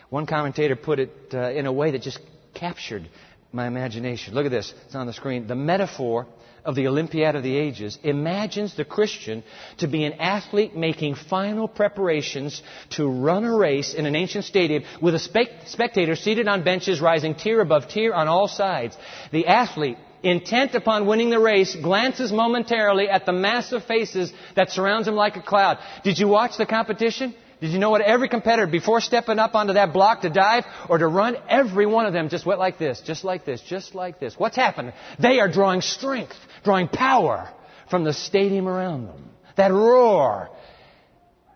One 0.10 0.25
commentator 0.25 0.75
put 0.75 1.00
it 1.00 1.12
uh, 1.34 1.51
in 1.51 1.66
a 1.66 1.72
way 1.72 1.92
that 1.92 2.01
just 2.01 2.20
captured 2.54 3.08
my 3.51 3.68
imagination. 3.68 4.34
Look 4.34 4.46
at 4.46 4.51
this. 4.51 4.74
It's 4.86 4.96
on 4.96 5.08
the 5.08 5.13
screen. 5.13 5.48
The 5.48 5.56
metaphor 5.56 6.27
of 6.65 6.75
the 6.75 6.88
Olympiad 6.88 7.36
of 7.36 7.44
the 7.44 7.56
Ages 7.56 7.98
imagines 8.03 8.75
the 8.75 8.86
Christian 8.86 9.44
to 9.77 9.88
be 9.88 10.03
an 10.03 10.13
athlete 10.13 10.75
making 10.75 11.15
final 11.15 11.68
preparations 11.68 12.62
to 12.91 13.08
run 13.08 13.46
a 13.46 13.56
race 13.56 13.94
in 13.94 14.06
an 14.06 14.15
ancient 14.15 14.46
stadium 14.46 14.84
with 15.01 15.15
a 15.15 15.20
spect- 15.20 15.70
spectator 15.70 16.15
seated 16.15 16.48
on 16.48 16.63
benches 16.63 17.01
rising 17.01 17.34
tier 17.36 17.62
above 17.62 17.88
tier 17.88 18.13
on 18.13 18.27
all 18.27 18.48
sides. 18.48 18.96
The 19.32 19.48
athlete, 19.48 19.98
intent 20.22 20.75
upon 20.75 21.08
winning 21.08 21.29
the 21.29 21.39
race, 21.39 21.75
glances 21.75 22.32
momentarily 22.32 23.10
at 23.10 23.25
the 23.25 23.34
mass 23.34 23.72
of 23.72 23.86
faces 23.86 24.32
that 24.56 24.70
surrounds 24.70 25.08
him 25.08 25.15
like 25.15 25.38
a 25.38 25.41
cloud. 25.41 25.79
Did 26.03 26.20
you 26.20 26.27
watch 26.27 26.58
the 26.58 26.65
competition? 26.65 27.34
Did 27.62 27.72
you 27.72 27.80
know 27.80 27.89
what 27.89 28.01
every 28.01 28.30
competitor, 28.30 28.68
before 28.68 29.01
stepping 29.01 29.38
up 29.38 29.54
onto 29.54 29.74
that 29.74 29.92
block 29.92 30.22
to 30.22 30.30
dive 30.30 30.63
or 30.88 30.98
to 30.98 31.08
run, 31.08 31.36
every 31.50 31.86
one 31.86 32.06
of 32.06 32.13
them 32.13 32.30
just 32.30 32.46
went 32.46 32.60
like 32.60 32.78
this, 32.78 33.01
just 33.01 33.25
like 33.25 33.46
this, 33.46 33.62
just 33.62 33.96
like 33.96 34.20
this. 34.20 34.36
What's 34.38 34.56
happening? 34.56 34.94
They 35.20 35.39
are 35.39 35.51
drawing 35.51 35.82
strength, 35.82 36.36
drawing 36.63 36.88
power 36.88 37.51
from 37.89 38.06
the 38.06 38.13
stadium 38.13 38.68
around 38.68 39.08
them. 39.08 39.30
That 39.58 39.74
roar 39.74 40.50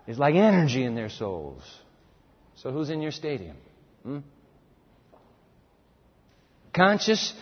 is 0.05 0.19
like 0.19 0.35
energy 0.35 0.83
in 0.83 0.93
their 0.93 1.09
souls. 1.09 1.63
So 2.55 2.71
who's 2.71 2.89
in 2.89 3.01
your 3.01 3.11
stadium? 3.11 3.55
Hmm? 4.03 4.19
Conscious 6.73 7.33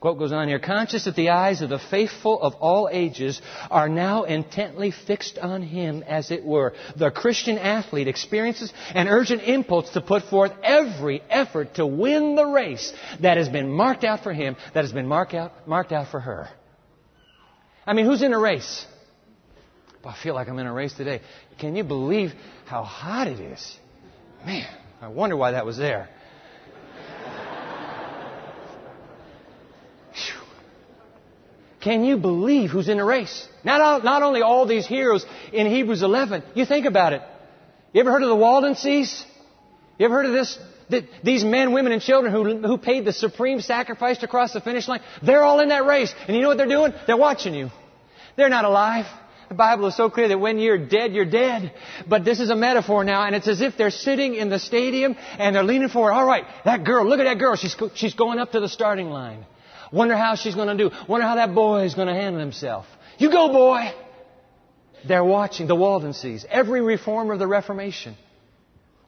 Quote 0.00 0.18
goes 0.18 0.32
on 0.32 0.48
here, 0.48 0.58
conscious 0.58 1.04
that 1.04 1.14
the 1.14 1.28
eyes 1.28 1.60
of 1.60 1.68
the 1.68 1.78
faithful 1.78 2.40
of 2.40 2.54
all 2.54 2.88
ages 2.90 3.40
are 3.70 3.88
now 3.88 4.22
intently 4.22 4.92
fixed 4.92 5.36
on 5.36 5.60
him, 5.60 6.02
as 6.06 6.30
it 6.30 6.42
were. 6.42 6.72
The 6.96 7.10
Christian 7.10 7.58
athlete 7.58 8.08
experiences 8.08 8.72
an 8.94 9.08
urgent 9.08 9.42
impulse 9.42 9.90
to 9.90 10.00
put 10.00 10.22
forth 10.24 10.52
every 10.62 11.22
effort 11.28 11.74
to 11.74 11.86
win 11.86 12.34
the 12.34 12.46
race 12.46 12.90
that 13.20 13.36
has 13.36 13.50
been 13.50 13.70
marked 13.70 14.02
out 14.02 14.22
for 14.22 14.32
him, 14.32 14.56
that 14.72 14.84
has 14.84 14.92
been 14.92 15.06
marked 15.06 15.34
out, 15.34 15.68
marked 15.68 15.92
out 15.92 16.08
for 16.08 16.20
her. 16.20 16.48
I 17.86 17.92
mean, 17.92 18.06
who's 18.06 18.22
in 18.22 18.32
a 18.32 18.38
race? 18.38 18.86
I 20.02 20.16
feel 20.22 20.34
like 20.34 20.48
I'm 20.48 20.58
in 20.58 20.66
a 20.66 20.72
race 20.72 20.94
today. 20.94 21.20
Can 21.58 21.76
you 21.76 21.84
believe 21.84 22.32
how 22.64 22.84
hot 22.84 23.26
it 23.26 23.38
is? 23.38 23.78
Man, 24.46 24.66
I 25.02 25.08
wonder 25.08 25.36
why 25.36 25.50
that 25.50 25.66
was 25.66 25.76
there. 25.76 26.08
Can 31.80 32.04
you 32.04 32.18
believe 32.18 32.70
who's 32.70 32.88
in 32.88 32.98
the 32.98 33.04
race? 33.04 33.48
Not, 33.64 34.04
not 34.04 34.22
only 34.22 34.42
all 34.42 34.66
these 34.66 34.86
heroes 34.86 35.24
in 35.52 35.66
Hebrews 35.66 36.02
11, 36.02 36.42
you 36.54 36.66
think 36.66 36.86
about 36.86 37.14
it. 37.14 37.22
You 37.92 38.00
ever 38.00 38.12
heard 38.12 38.22
of 38.22 38.28
the 38.28 38.36
Waldenses? 38.36 39.24
You 39.98 40.06
ever 40.06 40.14
heard 40.14 40.26
of 40.26 40.32
this? 40.32 40.58
These 41.22 41.44
men, 41.44 41.72
women, 41.72 41.92
and 41.92 42.02
children 42.02 42.32
who, 42.32 42.66
who 42.66 42.78
paid 42.78 43.04
the 43.04 43.12
supreme 43.12 43.60
sacrifice 43.60 44.18
to 44.18 44.28
cross 44.28 44.52
the 44.52 44.60
finish 44.60 44.88
line, 44.88 45.00
they're 45.22 45.42
all 45.42 45.60
in 45.60 45.68
that 45.68 45.86
race. 45.86 46.12
And 46.26 46.36
you 46.36 46.42
know 46.42 46.48
what 46.48 46.58
they're 46.58 46.66
doing? 46.66 46.92
They're 47.06 47.16
watching 47.16 47.54
you. 47.54 47.70
They're 48.36 48.48
not 48.48 48.64
alive. 48.64 49.06
The 49.48 49.54
Bible 49.54 49.86
is 49.86 49.96
so 49.96 50.10
clear 50.10 50.28
that 50.28 50.38
when 50.38 50.58
you're 50.58 50.78
dead, 50.78 51.12
you're 51.12 51.24
dead. 51.24 51.72
But 52.08 52.24
this 52.24 52.38
is 52.40 52.50
a 52.50 52.56
metaphor 52.56 53.04
now, 53.04 53.24
and 53.24 53.34
it's 53.34 53.48
as 53.48 53.60
if 53.60 53.76
they're 53.76 53.90
sitting 53.90 54.34
in 54.34 54.48
the 54.48 54.58
stadium 54.58 55.16
and 55.38 55.56
they're 55.56 55.64
leaning 55.64 55.88
forward. 55.88 56.12
All 56.12 56.24
right, 56.24 56.44
that 56.64 56.84
girl, 56.84 57.04
look 57.04 57.18
at 57.18 57.24
that 57.24 57.38
girl. 57.38 57.56
She's, 57.56 57.74
she's 57.94 58.14
going 58.14 58.38
up 58.38 58.52
to 58.52 58.60
the 58.60 58.68
starting 58.68 59.10
line. 59.10 59.44
Wonder 59.92 60.16
how 60.16 60.36
she's 60.36 60.54
going 60.54 60.76
to 60.76 60.88
do. 60.88 60.94
Wonder 61.08 61.26
how 61.26 61.36
that 61.36 61.54
boy 61.54 61.84
is 61.84 61.94
going 61.94 62.08
to 62.08 62.14
handle 62.14 62.40
himself. 62.40 62.86
You 63.18 63.30
go, 63.30 63.48
boy! 63.48 63.92
They're 65.06 65.24
watching 65.24 65.66
the 65.66 65.76
Waldenses, 65.76 66.44
every 66.48 66.80
reformer 66.80 67.32
of 67.32 67.38
the 67.38 67.46
Reformation, 67.46 68.16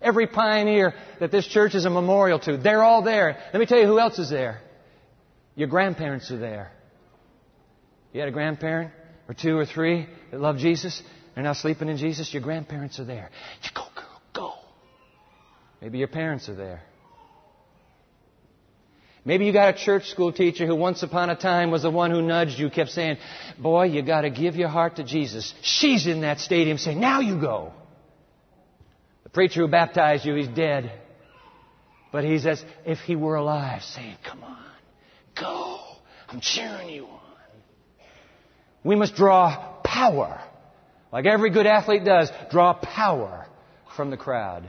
every 0.01 0.27
pioneer 0.27 0.95
that 1.21 1.31
this 1.31 1.47
church 1.47 1.75
is 1.75 1.85
a 1.85 1.91
memorial 1.91 2.39
to. 2.41 2.57
They're 2.57 2.83
all 2.83 3.03
there. 3.03 3.39
Let 3.53 3.61
me 3.61 3.67
tell 3.67 3.79
you 3.79 3.87
who 3.87 3.99
else 3.99 4.19
is 4.19 4.31
there. 4.31 4.61
Your 5.55 5.69
grandparents 5.69 6.31
are 6.31 6.39
there. 6.39 6.73
You 8.13 8.21
had 8.21 8.29
a 8.29 8.33
grandparent 8.33 8.93
or 9.29 9.35
two 9.35 9.57
or 9.57 9.67
three 9.67 10.07
that 10.31 10.41
loved 10.41 10.61
Jesus. 10.61 11.03
They're 11.35 11.45
now 11.45 11.53
sleeping 11.53 11.89
in 11.89 11.97
Jesus. 11.97 12.33
Your 12.33 12.43
grandparents 12.43 12.99
are 12.99 13.05
there. 13.05 13.31
You 13.63 13.71
go, 13.75 13.85
girl, 13.95 14.23
go. 14.35 14.53
Maybe 15.81 15.99
your 15.99 16.09
parents 16.09 16.49
are 16.49 16.55
there. 16.55 16.83
Maybe 19.25 19.47
you 19.47 19.53
got 19.53 19.75
a 19.75 19.79
church 19.79 20.09
school 20.09 20.33
teacher 20.33 20.67
who 20.67 20.75
once 20.75 21.03
upon 21.05 21.31
a 21.31 21.37
time 21.37 21.71
was 21.71 21.83
the 21.83 21.91
one 21.91 22.11
who 22.11 22.21
nudged 22.23 22.59
you, 22.59 22.71
kept 22.71 22.91
saying, 22.91 23.19
Boy, 23.57 23.85
you 23.85 24.03
got 24.03 24.23
to 24.23 24.31
give 24.31 24.57
your 24.57 24.69
heart 24.69 24.97
to 24.97 25.05
Jesus. 25.05 25.55
She's 25.63 26.07
in 26.09 26.23
that 26.23 26.41
stadium 26.41 26.77
saying, 26.77 26.99
Now 26.99 27.21
you 27.21 27.41
go. 27.41 27.73
The 29.23 29.31
preacher 29.31 29.61
who 29.61 29.69
baptized 29.69 30.25
you, 30.25 30.35
he's 30.35 30.49
dead. 30.49 30.93
But 32.11 32.25
he's 32.25 32.45
as 32.47 32.63
if 32.85 32.99
he 32.99 33.15
were 33.15 33.37
alive, 33.37 33.83
saying, 33.83 34.17
Come 34.29 34.43
on, 34.43 34.65
go. 35.39 35.79
I'm 36.29 36.41
cheering 36.41 36.89
you 36.89 37.07
on. 37.07 37.21
We 38.83 38.97
must 38.97 39.15
draw 39.15 39.77
power. 39.85 40.41
Like 41.13 41.27
every 41.27 41.51
good 41.51 41.67
athlete 41.67 42.05
does, 42.05 42.31
draw 42.51 42.73
power 42.73 43.47
from 43.97 44.11
the 44.11 44.17
crowd. 44.17 44.69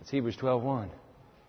That's 0.00 0.10
Hebrews 0.10 0.36
12.1. 0.36 0.90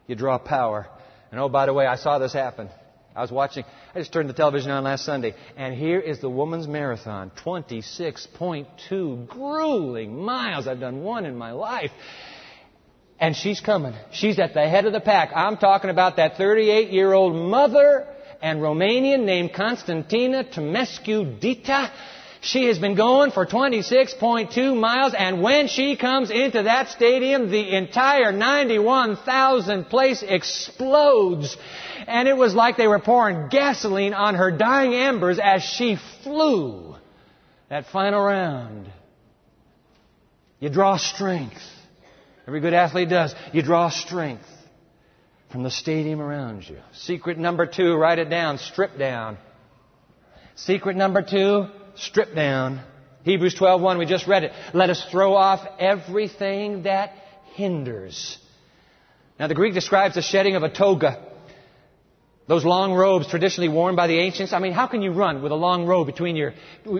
You 0.07 0.15
draw 0.15 0.37
power 0.37 0.87
and 1.31 1.39
oh, 1.39 1.49
by 1.49 1.65
the 1.65 1.73
way, 1.73 1.85
I 1.85 1.95
saw 1.95 2.19
this 2.19 2.33
happen. 2.33 2.69
I 3.15 3.21
was 3.21 3.31
watching, 3.31 3.63
I 3.95 3.99
just 3.99 4.13
turned 4.13 4.29
the 4.29 4.33
television 4.33 4.69
on 4.69 4.83
last 4.83 5.03
Sunday, 5.03 5.33
and 5.55 5.73
here 5.73 5.99
is 5.99 6.19
the 6.21 6.29
woman's 6.29 6.67
marathon 6.67 7.31
26.2 7.43 9.27
grueling 9.27 10.23
miles. 10.23 10.67
I've 10.67 10.79
done 10.79 11.01
one 11.01 11.25
in 11.25 11.35
my 11.35 11.51
life. 11.51 11.89
And 13.19 13.35
she's 13.35 13.59
coming. 13.59 13.95
She's 14.11 14.37
at 14.37 14.53
the 14.53 14.69
head 14.69 14.85
of 14.85 14.93
the 14.93 14.99
pack. 14.99 15.31
I'm 15.35 15.57
talking 15.57 15.89
about 15.89 16.17
that 16.17 16.37
38 16.37 16.91
year 16.91 17.11
old 17.13 17.35
mother 17.35 18.07
and 18.41 18.59
Romanian 18.59 19.25
named 19.25 19.53
Constantina 19.53 20.43
Tomescu 20.43 21.39
Dita. 21.39 21.91
She 22.41 22.65
has 22.65 22.77
been 22.77 22.95
going 22.95 23.31
for 23.31 23.45
26.2 23.45 24.79
miles, 24.79 25.13
and 25.17 25.41
when 25.41 25.67
she 25.67 25.95
comes 25.95 26.29
into 26.29 26.63
that 26.63 26.89
stadium, 26.89 27.49
the 27.49 27.75
entire 27.75 28.31
91,000 28.31 29.85
place 29.85 30.23
explodes. 30.27 31.57
And 32.07 32.27
it 32.27 32.37
was 32.37 32.53
like 32.53 32.77
they 32.77 32.87
were 32.87 32.99
pouring 32.99 33.49
gasoline 33.49 34.13
on 34.13 34.35
her 34.35 34.51
dying 34.51 34.93
embers 34.93 35.39
as 35.41 35.63
she 35.63 35.97
flew 36.23 36.95
that 37.69 37.87
final 37.87 38.21
round. 38.21 38.89
You 40.59 40.69
draw 40.69 40.97
strength. 40.97 41.61
Every 42.47 42.61
good 42.61 42.73
athlete 42.73 43.09
does. 43.09 43.35
You 43.51 43.61
draw 43.61 43.89
strength 43.89 44.47
from 45.51 45.63
the 45.63 45.71
stadium 45.71 46.21
around 46.21 46.67
you. 46.67 46.77
Secret 46.93 47.37
number 47.37 47.65
two, 47.65 47.95
write 47.95 48.19
it 48.19 48.29
down, 48.29 48.57
strip 48.57 48.97
down. 48.97 49.37
Secret 50.55 50.95
number 50.95 51.21
two, 51.21 51.67
stripped 51.97 52.35
down. 52.35 52.81
Hebrews 53.23 53.55
12:1 53.55 53.97
we 53.97 54.05
just 54.05 54.27
read 54.27 54.43
it. 54.43 54.53
Let 54.73 54.89
us 54.89 55.03
throw 55.11 55.35
off 55.35 55.67
everything 55.79 56.83
that 56.83 57.13
hinders. 57.55 58.37
Now 59.39 59.47
the 59.47 59.55
Greek 59.55 59.73
describes 59.73 60.15
the 60.15 60.21
shedding 60.21 60.55
of 60.55 60.63
a 60.63 60.69
toga. 60.69 61.23
Those 62.47 62.63
long 62.63 62.93
robes 62.93 63.27
traditionally 63.27 63.67
worn 63.67 63.97
by 63.97 64.07
the 64.07 64.17
ancients. 64.19 64.53
I 64.53 64.59
mean, 64.59 64.71
how 64.71 64.87
can 64.87 65.01
you 65.01 65.11
run 65.11 65.43
with 65.43 65.51
a 65.51 65.55
long 65.55 65.85
robe 65.85 66.07
between 66.07 66.37
your, 66.37 66.53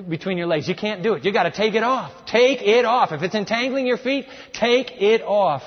between 0.10 0.38
your 0.38 0.48
legs? 0.48 0.68
You 0.68 0.76
can't 0.76 1.02
do 1.02 1.14
it. 1.14 1.24
You 1.24 1.32
gotta 1.32 1.52
take 1.52 1.74
it 1.74 1.84
off. 1.84 2.26
Take 2.26 2.62
it 2.62 2.84
off. 2.84 3.14
If 3.14 3.22
it's 3.24 3.34
entangling 3.34 3.88
your 3.88 3.98
feet, 3.98 4.26
take 4.52 5.02
it 5.02 5.22
off. 5.22 5.64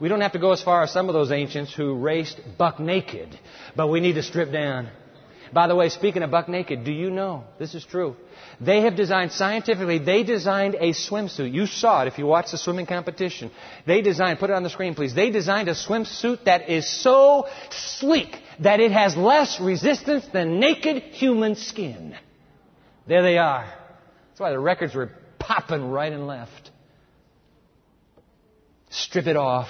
We 0.00 0.08
don't 0.08 0.20
have 0.20 0.32
to 0.32 0.38
go 0.38 0.52
as 0.52 0.62
far 0.62 0.82
as 0.82 0.92
some 0.92 1.08
of 1.08 1.14
those 1.14 1.32
ancients 1.32 1.72
who 1.72 1.94
raced 1.94 2.40
buck 2.58 2.78
naked, 2.78 3.38
but 3.74 3.88
we 3.88 4.00
need 4.00 4.14
to 4.14 4.22
strip 4.22 4.52
down. 4.52 4.88
By 5.52 5.66
the 5.66 5.76
way, 5.76 5.90
speaking 5.90 6.22
of 6.22 6.30
buck 6.30 6.48
naked, 6.48 6.84
do 6.84 6.92
you 6.92 7.10
know, 7.10 7.44
this 7.58 7.74
is 7.74 7.84
true, 7.84 8.16
they 8.60 8.80
have 8.82 8.96
designed 8.96 9.32
scientifically, 9.32 9.98
they 9.98 10.22
designed 10.22 10.76
a 10.76 10.92
swimsuit. 10.92 11.52
You 11.52 11.66
saw 11.66 12.02
it 12.02 12.08
if 12.08 12.16
you 12.16 12.26
watched 12.26 12.52
the 12.52 12.58
swimming 12.58 12.86
competition. 12.86 13.50
They 13.86 14.00
designed, 14.00 14.38
put 14.38 14.48
it 14.48 14.54
on 14.54 14.62
the 14.62 14.70
screen 14.70 14.94
please, 14.94 15.14
they 15.14 15.30
designed 15.30 15.68
a 15.68 15.74
swimsuit 15.74 16.44
that 16.44 16.70
is 16.70 16.88
so 16.88 17.48
sleek 17.70 18.34
that 18.60 18.80
it 18.80 18.92
has 18.92 19.14
less 19.14 19.60
resistance 19.60 20.26
than 20.32 20.58
naked 20.58 21.02
human 21.02 21.56
skin. 21.56 22.16
There 23.06 23.22
they 23.22 23.36
are. 23.36 23.66
That's 24.30 24.40
why 24.40 24.50
the 24.50 24.58
records 24.58 24.94
were 24.94 25.10
popping 25.38 25.90
right 25.90 26.12
and 26.12 26.26
left. 26.26 26.70
Strip 28.88 29.26
it 29.26 29.36
off. 29.36 29.68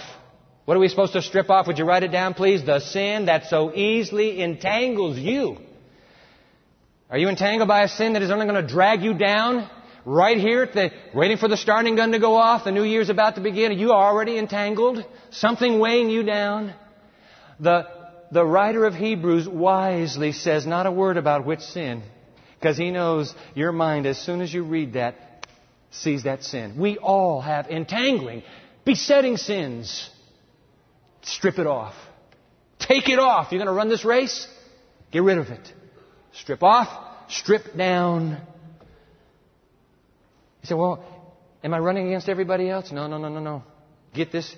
What 0.65 0.77
are 0.77 0.81
we 0.81 0.89
supposed 0.89 1.15
to 1.15 1.23
strip 1.23 1.51
off? 1.51 1.67
Would 1.67 1.79
you 1.79 1.85
write 1.85 2.05
it 2.05 2.13
down, 2.13 2.35
please? 2.35 2.65
The 2.65 2.79
sin 2.79 3.27
that 3.27 3.47
so 3.47 3.75
easily 3.75 4.41
entangles 4.41 5.19
you. 5.19 5.59
Are 7.13 7.19
you 7.19 7.29
entangled 7.29 7.69
by 7.69 7.83
a 7.83 7.89
sin 7.89 8.15
that 8.15 8.23
is 8.23 8.31
only 8.31 8.47
going 8.47 8.67
to 8.67 8.67
drag 8.67 9.03
you 9.03 9.13
down? 9.13 9.69
Right 10.07 10.39
here, 10.39 10.65
the, 10.65 10.91
waiting 11.15 11.37
for 11.37 11.47
the 11.47 11.59
starting 11.59 11.95
gun 11.95 12.13
to 12.13 12.19
go 12.19 12.37
off, 12.37 12.65
the 12.65 12.73
new 12.73 12.85
year's 12.85 13.11
about 13.11 13.35
to 13.35 13.43
begin. 13.43 13.71
Are 13.71 13.75
you 13.75 13.93
already 13.93 14.39
entangled? 14.39 15.05
Something 15.31 15.79
weighing 15.79 16.09
you 16.09 16.23
down? 16.23 16.73
The, 17.61 17.87
the 18.33 18.43
writer 18.43 18.87
of 18.87 18.95
Hebrews 18.95 19.47
wisely 19.47 20.33
says 20.33 20.67
not 20.67 20.87
a 20.87 20.91
word 20.91 21.19
about 21.19 21.45
which 21.45 21.61
sin, 21.61 22.03
because 22.59 22.79
he 22.79 22.91
knows 22.91 23.35
your 23.55 23.73
mind, 23.73 24.07
as 24.07 24.19
soon 24.19 24.41
as 24.41 24.53
you 24.53 24.65
read 24.65 24.95
that, 24.95 25.47
sees 25.91 26.23
that 26.23 26.43
sin. 26.43 26.79
We 26.79 26.97
all 26.97 27.43
have 27.43 27.69
entangling, 27.69 28.43
besetting 28.87 29.37
sins. 29.37 30.09
Strip 31.21 31.59
it 31.59 31.67
off. 31.67 31.95
Take 32.79 33.11
it 33.11 33.19
off. 33.19 33.53
You're 33.53 33.59
going 33.59 33.67
to 33.67 33.75
run 33.75 33.91
this 33.91 34.07
race? 34.07 34.49
Get 35.13 35.23
rid 35.23 35.37
of 35.37 35.49
it. 35.49 35.73
Strip 36.35 36.63
off, 36.63 36.89
strip 37.29 37.77
down. 37.77 38.41
He 40.61 40.67
said, 40.67 40.77
well, 40.77 41.05
am 41.63 41.75
I 41.75 41.79
running 41.79 42.07
against 42.07 42.29
everybody 42.29 42.71
else? 42.71 42.91
No, 42.93 43.07
no, 43.07 43.19
no, 43.19 43.29
no, 43.29 43.41
no. 43.41 43.63
Get 44.15 44.33
this. 44.33 44.55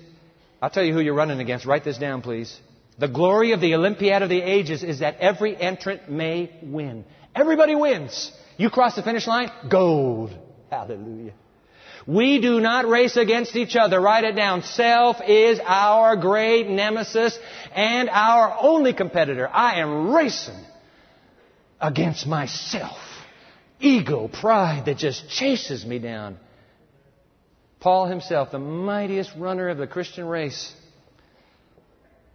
I'll 0.61 0.69
tell 0.69 0.83
you 0.83 0.93
who 0.93 1.01
you're 1.01 1.15
running 1.15 1.39
against. 1.39 1.65
Write 1.65 1.83
this 1.83 1.97
down, 1.97 2.21
please. 2.21 2.57
The 2.97 3.07
glory 3.07 3.51
of 3.51 3.59
the 3.59 3.75
Olympiad 3.75 4.21
of 4.21 4.29
the 4.29 4.41
ages 4.41 4.83
is 4.83 4.99
that 4.99 5.17
every 5.19 5.55
entrant 5.59 6.09
may 6.09 6.51
win. 6.63 7.03
Everybody 7.35 7.75
wins. 7.75 8.31
You 8.57 8.69
cross 8.69 8.95
the 8.95 9.03
finish 9.03 9.27
line, 9.27 9.51
gold. 9.69 10.37
Hallelujah. 10.71 11.33
We 12.07 12.39
do 12.39 12.61
not 12.61 12.87
race 12.87 13.17
against 13.17 13.55
each 13.55 13.75
other. 13.75 13.99
Write 13.99 14.23
it 14.23 14.35
down. 14.35 14.61
Self 14.61 15.17
is 15.27 15.59
our 15.65 16.15
great 16.15 16.69
nemesis 16.69 17.37
and 17.73 18.09
our 18.09 18.55
only 18.61 18.93
competitor. 18.93 19.49
I 19.51 19.81
am 19.81 20.13
racing 20.13 20.63
against 21.85 22.25
myself. 22.25 22.97
Ego, 23.79 24.27
pride 24.27 24.83
that 24.85 24.97
just 24.97 25.29
chases 25.29 25.85
me 25.85 25.99
down. 25.99 26.37
Paul 27.79 28.07
himself, 28.07 28.51
the 28.51 28.59
mightiest 28.59 29.31
runner 29.37 29.69
of 29.69 29.77
the 29.77 29.85
Christian 29.85 30.25
race, 30.25 30.73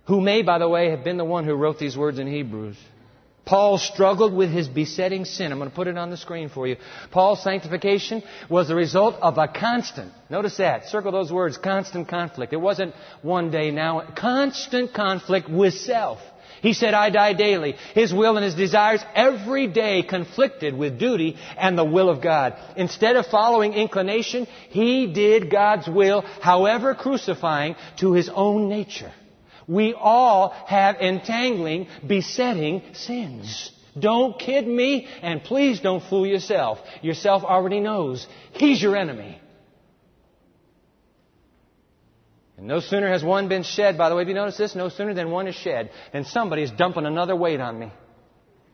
who 0.06 0.20
may, 0.20 0.42
by 0.42 0.58
the 0.58 0.68
way, 0.68 0.90
have 0.90 1.02
been 1.02 1.16
the 1.16 1.24
one 1.24 1.44
who 1.44 1.54
wrote 1.54 1.78
these 1.78 1.96
words 1.96 2.18
in 2.18 2.26
Hebrews. 2.26 2.76
Paul 3.44 3.78
struggled 3.78 4.32
with 4.32 4.50
his 4.50 4.68
besetting 4.68 5.24
sin. 5.24 5.50
I'm 5.50 5.58
going 5.58 5.70
to 5.70 5.74
put 5.74 5.88
it 5.88 5.98
on 5.98 6.10
the 6.10 6.16
screen 6.16 6.48
for 6.48 6.66
you. 6.66 6.76
Paul's 7.10 7.42
sanctification 7.42 8.22
was 8.48 8.68
the 8.68 8.74
result 8.74 9.16
of 9.16 9.38
a 9.38 9.48
constant, 9.48 10.12
notice 10.28 10.56
that, 10.58 10.86
circle 10.86 11.12
those 11.12 11.32
words, 11.32 11.56
constant 11.56 12.08
conflict. 12.08 12.52
It 12.52 12.60
wasn't 12.60 12.94
one 13.22 13.50
day 13.50 13.70
now, 13.70 14.02
constant 14.14 14.94
conflict 14.94 15.48
with 15.48 15.74
self. 15.74 16.20
He 16.62 16.74
said, 16.74 16.92
I 16.94 17.10
die 17.10 17.32
daily. 17.32 17.76
His 17.94 18.12
will 18.12 18.36
and 18.36 18.44
his 18.44 18.54
desires 18.54 19.02
every 19.14 19.66
day 19.66 20.02
conflicted 20.02 20.76
with 20.76 20.98
duty 20.98 21.36
and 21.56 21.76
the 21.76 21.84
will 21.84 22.10
of 22.10 22.20
God. 22.20 22.54
Instead 22.76 23.16
of 23.16 23.26
following 23.26 23.72
inclination, 23.72 24.46
he 24.68 25.06
did 25.12 25.50
God's 25.50 25.88
will, 25.88 26.20
however 26.20 26.94
crucifying 26.94 27.76
to 28.00 28.12
his 28.12 28.28
own 28.28 28.68
nature. 28.68 29.12
We 29.70 29.94
all 29.94 30.50
have 30.66 30.96
entangling, 30.96 31.86
besetting 32.04 32.82
sins. 32.94 33.70
Don't 33.96 34.36
kid 34.36 34.66
me, 34.66 35.06
and 35.22 35.44
please 35.44 35.78
don't 35.78 36.02
fool 36.02 36.26
yourself. 36.26 36.80
Yourself 37.02 37.44
already 37.44 37.78
knows. 37.78 38.26
He's 38.50 38.82
your 38.82 38.96
enemy. 38.96 39.40
And 42.56 42.66
no 42.66 42.80
sooner 42.80 43.08
has 43.10 43.22
one 43.22 43.48
been 43.48 43.62
shed, 43.62 43.96
by 43.96 44.08
the 44.08 44.16
way, 44.16 44.22
have 44.22 44.28
you 44.28 44.34
noticed 44.34 44.58
this? 44.58 44.74
No 44.74 44.88
sooner 44.88 45.14
than 45.14 45.30
one 45.30 45.46
is 45.46 45.54
shed, 45.54 45.92
than 46.12 46.24
somebody 46.24 46.64
is 46.64 46.72
dumping 46.72 47.06
another 47.06 47.36
weight 47.36 47.60
on 47.60 47.78
me. 47.78 47.92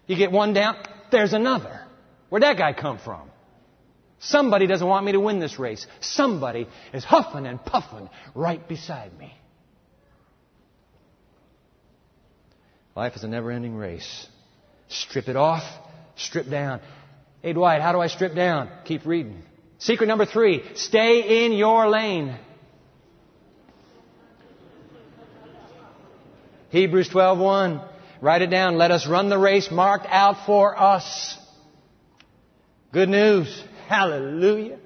You 0.06 0.16
get 0.16 0.32
one 0.32 0.54
down, 0.54 0.76
there's 1.12 1.34
another. 1.34 1.82
Where'd 2.30 2.42
that 2.42 2.56
guy 2.56 2.72
come 2.72 2.98
from? 2.98 3.30
Somebody 4.18 4.66
doesn't 4.66 4.88
want 4.88 5.04
me 5.04 5.12
to 5.12 5.20
win 5.20 5.40
this 5.40 5.58
race. 5.58 5.86
Somebody 6.00 6.66
is 6.94 7.04
huffing 7.04 7.46
and 7.46 7.62
puffing 7.62 8.08
right 8.34 8.66
beside 8.66 9.16
me. 9.18 9.34
Life 12.96 13.14
is 13.14 13.24
a 13.24 13.28
never 13.28 13.50
ending 13.50 13.76
race. 13.76 14.26
Strip 14.88 15.28
it 15.28 15.36
off, 15.36 15.62
strip 16.16 16.48
down. 16.48 16.80
Hey, 17.42 17.52
Dwight, 17.52 17.82
how 17.82 17.92
do 17.92 18.00
I 18.00 18.06
strip 18.06 18.34
down? 18.34 18.70
Keep 18.86 19.04
reading. 19.04 19.42
Secret 19.78 20.06
number 20.06 20.24
three 20.24 20.64
stay 20.74 21.44
in 21.44 21.52
your 21.52 21.88
lane. 21.90 22.34
Hebrews 26.70 27.10
12:1. 27.10 27.86
Write 28.22 28.40
it 28.40 28.50
down. 28.50 28.78
Let 28.78 28.90
us 28.90 29.06
run 29.06 29.28
the 29.28 29.38
race 29.38 29.70
marked 29.70 30.06
out 30.08 30.46
for 30.46 30.80
us. 30.80 31.38
Good 32.92 33.10
news. 33.10 33.62
Hallelujah. 33.88 34.78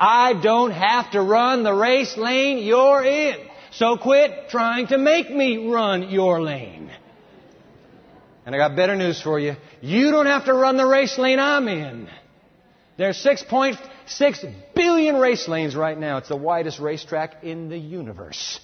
I 0.00 0.32
don't 0.32 0.72
have 0.72 1.12
to 1.12 1.22
run 1.22 1.62
the 1.62 1.72
race 1.72 2.16
lane 2.16 2.58
you're 2.58 3.04
in. 3.04 3.36
So 3.70 3.96
quit 3.96 4.48
trying 4.50 4.88
to 4.88 4.98
make 4.98 5.30
me 5.30 5.68
run 5.68 6.10
your 6.10 6.42
lane. 6.42 6.90
And 8.44 8.54
I 8.54 8.58
got 8.58 8.74
better 8.74 8.96
news 8.96 9.20
for 9.20 9.38
you. 9.38 9.54
You 9.80 10.10
don't 10.10 10.26
have 10.26 10.46
to 10.46 10.54
run 10.54 10.76
the 10.76 10.86
race 10.86 11.16
lane 11.18 11.38
I'm 11.38 11.68
in. 11.68 12.08
There's 12.98 13.22
6.6 13.24 14.54
billion 14.74 15.16
race 15.16 15.48
lanes 15.48 15.74
right 15.76 15.98
now. 15.98 16.18
It's 16.18 16.28
the 16.28 16.36
widest 16.36 16.78
racetrack 16.78 17.44
in 17.44 17.68
the 17.68 17.78
universe. 17.78 18.60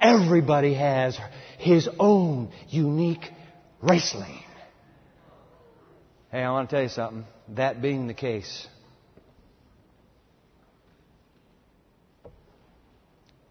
Everybody 0.00 0.74
has 0.74 1.18
his 1.58 1.88
own 1.98 2.50
unique 2.68 3.30
race 3.82 4.14
lane. 4.14 4.44
Hey, 6.32 6.42
I 6.42 6.50
want 6.52 6.70
to 6.70 6.76
tell 6.76 6.82
you 6.82 6.88
something. 6.88 7.24
That 7.56 7.82
being 7.82 8.06
the 8.06 8.14
case, 8.14 8.66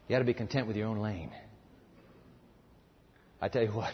you 0.07 0.15
got 0.15 0.19
to 0.19 0.25
be 0.25 0.33
content 0.33 0.65
with 0.65 0.75
your 0.75 0.87
own 0.87 0.99
lane. 0.99 1.31
I 3.41 3.47
tell 3.47 3.63
you 3.63 3.71
what, 3.71 3.93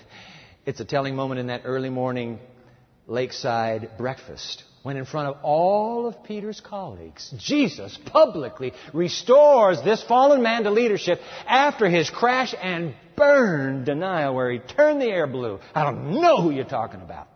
it's 0.65 0.79
a 0.79 0.85
telling 0.85 1.15
moment 1.15 1.39
in 1.39 1.47
that 1.47 1.61
early 1.65 1.89
morning 1.89 2.39
lakeside 3.07 3.91
breakfast 3.97 4.63
when 4.83 4.97
in 4.97 5.05
front 5.05 5.29
of 5.29 5.43
all 5.43 6.07
of 6.07 6.23
Peter's 6.23 6.61
colleagues, 6.61 7.33
Jesus 7.37 7.97
publicly 8.05 8.71
restores 8.93 9.81
this 9.81 10.03
fallen 10.03 10.43
man 10.43 10.63
to 10.63 10.71
leadership 10.71 11.19
after 11.47 11.89
his 11.89 12.09
crash 12.09 12.53
and 12.61 12.93
burn 13.15 13.83
denial 13.83 14.35
where 14.35 14.51
he 14.51 14.59
turned 14.59 15.01
the 15.01 15.07
air 15.07 15.25
blue. 15.25 15.59
I 15.73 15.83
don't 15.83 16.21
know 16.21 16.41
who 16.41 16.51
you're 16.51 16.65
talking 16.65 17.01
about. 17.01 17.27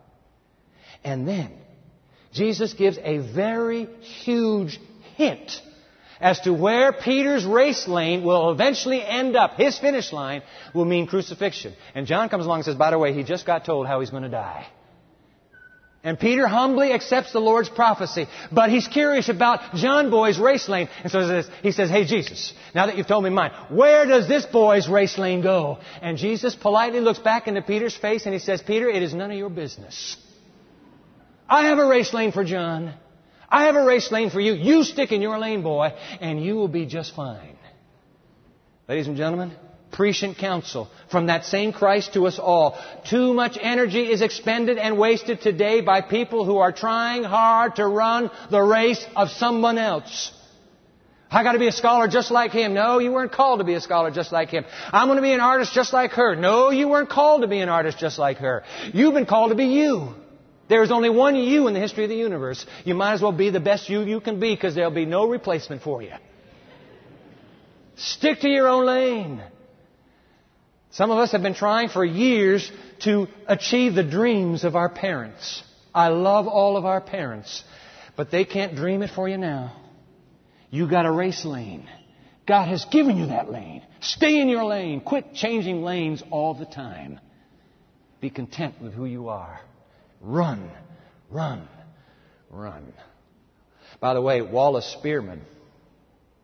And 1.02 1.26
then 1.26 1.50
Jesus 2.32 2.72
gives 2.74 2.98
a 3.02 3.18
very 3.18 3.86
huge 4.24 4.78
hint 5.16 5.50
as 6.20 6.40
to 6.40 6.52
where 6.52 6.92
Peter's 6.92 7.44
race 7.44 7.88
lane 7.88 8.22
will 8.22 8.50
eventually 8.50 9.02
end 9.02 9.36
up. 9.36 9.54
His 9.54 9.78
finish 9.78 10.12
line 10.12 10.42
will 10.74 10.84
mean 10.84 11.06
crucifixion. 11.06 11.74
And 11.94 12.06
John 12.06 12.28
comes 12.28 12.44
along 12.44 12.58
and 12.58 12.64
says, 12.66 12.76
by 12.76 12.90
the 12.90 12.98
way, 12.98 13.12
he 13.12 13.22
just 13.22 13.46
got 13.46 13.64
told 13.64 13.86
how 13.86 14.00
he's 14.00 14.10
going 14.10 14.24
to 14.24 14.28
die. 14.28 14.66
And 16.02 16.18
Peter 16.18 16.46
humbly 16.46 16.92
accepts 16.92 17.32
the 17.32 17.40
Lord's 17.40 17.68
prophecy, 17.68 18.26
but 18.50 18.70
he's 18.70 18.88
curious 18.88 19.28
about 19.28 19.74
John 19.74 20.10
boy's 20.10 20.38
race 20.38 20.66
lane. 20.66 20.88
And 21.02 21.12
so 21.12 21.42
he 21.62 21.72
says, 21.72 21.90
Hey 21.90 22.06
Jesus, 22.06 22.54
now 22.74 22.86
that 22.86 22.96
you've 22.96 23.06
told 23.06 23.22
me 23.22 23.28
mine, 23.28 23.52
where 23.68 24.06
does 24.06 24.26
this 24.26 24.46
boy's 24.46 24.88
race 24.88 25.18
lane 25.18 25.42
go? 25.42 25.78
And 26.00 26.16
Jesus 26.16 26.54
politely 26.54 27.00
looks 27.00 27.18
back 27.18 27.48
into 27.48 27.60
Peter's 27.60 27.94
face 27.94 28.24
and 28.24 28.32
he 28.32 28.40
says, 28.40 28.62
Peter, 28.62 28.88
it 28.88 29.02
is 29.02 29.12
none 29.12 29.30
of 29.30 29.36
your 29.36 29.50
business. 29.50 30.16
I 31.46 31.66
have 31.66 31.78
a 31.78 31.86
race 31.86 32.14
lane 32.14 32.32
for 32.32 32.44
John. 32.44 32.94
I 33.50 33.64
have 33.64 33.74
a 33.74 33.84
race 33.84 34.10
lane 34.12 34.30
for 34.30 34.40
you. 34.40 34.54
You 34.54 34.84
stick 34.84 35.12
in 35.12 35.20
your 35.20 35.38
lane, 35.38 35.62
boy, 35.62 35.92
and 36.20 36.42
you 36.42 36.54
will 36.54 36.68
be 36.68 36.86
just 36.86 37.14
fine. 37.14 37.56
Ladies 38.88 39.08
and 39.08 39.16
gentlemen, 39.16 39.52
prescient 39.92 40.38
counsel 40.38 40.88
from 41.10 41.26
that 41.26 41.44
same 41.44 41.72
Christ 41.72 42.14
to 42.14 42.26
us 42.26 42.38
all. 42.38 42.78
Too 43.08 43.34
much 43.34 43.58
energy 43.60 44.10
is 44.10 44.22
expended 44.22 44.78
and 44.78 44.98
wasted 44.98 45.40
today 45.40 45.80
by 45.80 46.00
people 46.00 46.44
who 46.44 46.58
are 46.58 46.72
trying 46.72 47.24
hard 47.24 47.76
to 47.76 47.86
run 47.86 48.30
the 48.50 48.62
race 48.62 49.04
of 49.16 49.30
someone 49.30 49.78
else. 49.78 50.32
I 51.30 51.44
got 51.44 51.52
to 51.52 51.60
be 51.60 51.68
a 51.68 51.72
scholar 51.72 52.08
just 52.08 52.32
like 52.32 52.50
him. 52.50 52.74
No, 52.74 52.98
you 52.98 53.12
weren't 53.12 53.30
called 53.30 53.60
to 53.60 53.64
be 53.64 53.74
a 53.74 53.80
scholar 53.80 54.10
just 54.10 54.32
like 54.32 54.48
him. 54.48 54.64
I'm 54.92 55.14
to 55.14 55.22
be 55.22 55.32
an 55.32 55.40
artist 55.40 55.72
just 55.72 55.92
like 55.92 56.12
her. 56.12 56.34
No, 56.34 56.70
you 56.70 56.88
weren't 56.88 57.08
called 57.08 57.42
to 57.42 57.48
be 57.48 57.60
an 57.60 57.68
artist 57.68 57.98
just 57.98 58.18
like 58.18 58.38
her. 58.38 58.64
You've 58.92 59.14
been 59.14 59.26
called 59.26 59.50
to 59.50 59.56
be 59.56 59.66
you. 59.66 60.14
There 60.70 60.84
is 60.84 60.92
only 60.92 61.10
one 61.10 61.34
you 61.34 61.66
in 61.66 61.74
the 61.74 61.80
history 61.80 62.04
of 62.04 62.10
the 62.10 62.16
universe. 62.16 62.64
You 62.84 62.94
might 62.94 63.14
as 63.14 63.20
well 63.20 63.32
be 63.32 63.50
the 63.50 63.58
best 63.58 63.90
you 63.90 64.02
you 64.02 64.20
can 64.20 64.38
be 64.38 64.54
because 64.54 64.76
there'll 64.76 64.92
be 64.92 65.04
no 65.04 65.28
replacement 65.28 65.82
for 65.82 66.00
you. 66.00 66.12
Stick 67.96 68.38
to 68.42 68.48
your 68.48 68.68
own 68.68 68.86
lane. 68.86 69.42
Some 70.92 71.10
of 71.10 71.18
us 71.18 71.32
have 71.32 71.42
been 71.42 71.56
trying 71.56 71.88
for 71.88 72.04
years 72.04 72.70
to 73.00 73.26
achieve 73.48 73.96
the 73.96 74.04
dreams 74.04 74.62
of 74.62 74.76
our 74.76 74.88
parents. 74.88 75.64
I 75.92 76.08
love 76.08 76.46
all 76.46 76.76
of 76.76 76.84
our 76.84 77.00
parents. 77.00 77.64
But 78.16 78.30
they 78.30 78.44
can't 78.44 78.76
dream 78.76 79.02
it 79.02 79.10
for 79.10 79.28
you 79.28 79.38
now. 79.38 79.76
You 80.70 80.88
got 80.88 81.04
a 81.04 81.10
race 81.10 81.44
lane. 81.44 81.88
God 82.46 82.68
has 82.68 82.84
given 82.84 83.16
you 83.16 83.26
that 83.26 83.50
lane. 83.50 83.82
Stay 84.00 84.40
in 84.40 84.48
your 84.48 84.64
lane. 84.64 85.00
Quit 85.00 85.34
changing 85.34 85.82
lanes 85.82 86.22
all 86.30 86.54
the 86.54 86.64
time. 86.64 87.18
Be 88.20 88.30
content 88.30 88.80
with 88.80 88.92
who 88.92 89.04
you 89.04 89.30
are. 89.30 89.60
Run, 90.20 90.70
run, 91.30 91.66
run. 92.50 92.92
By 94.00 94.14
the 94.14 94.20
way, 94.20 94.42
Wallace 94.42 94.96
Spearmon, 95.02 95.40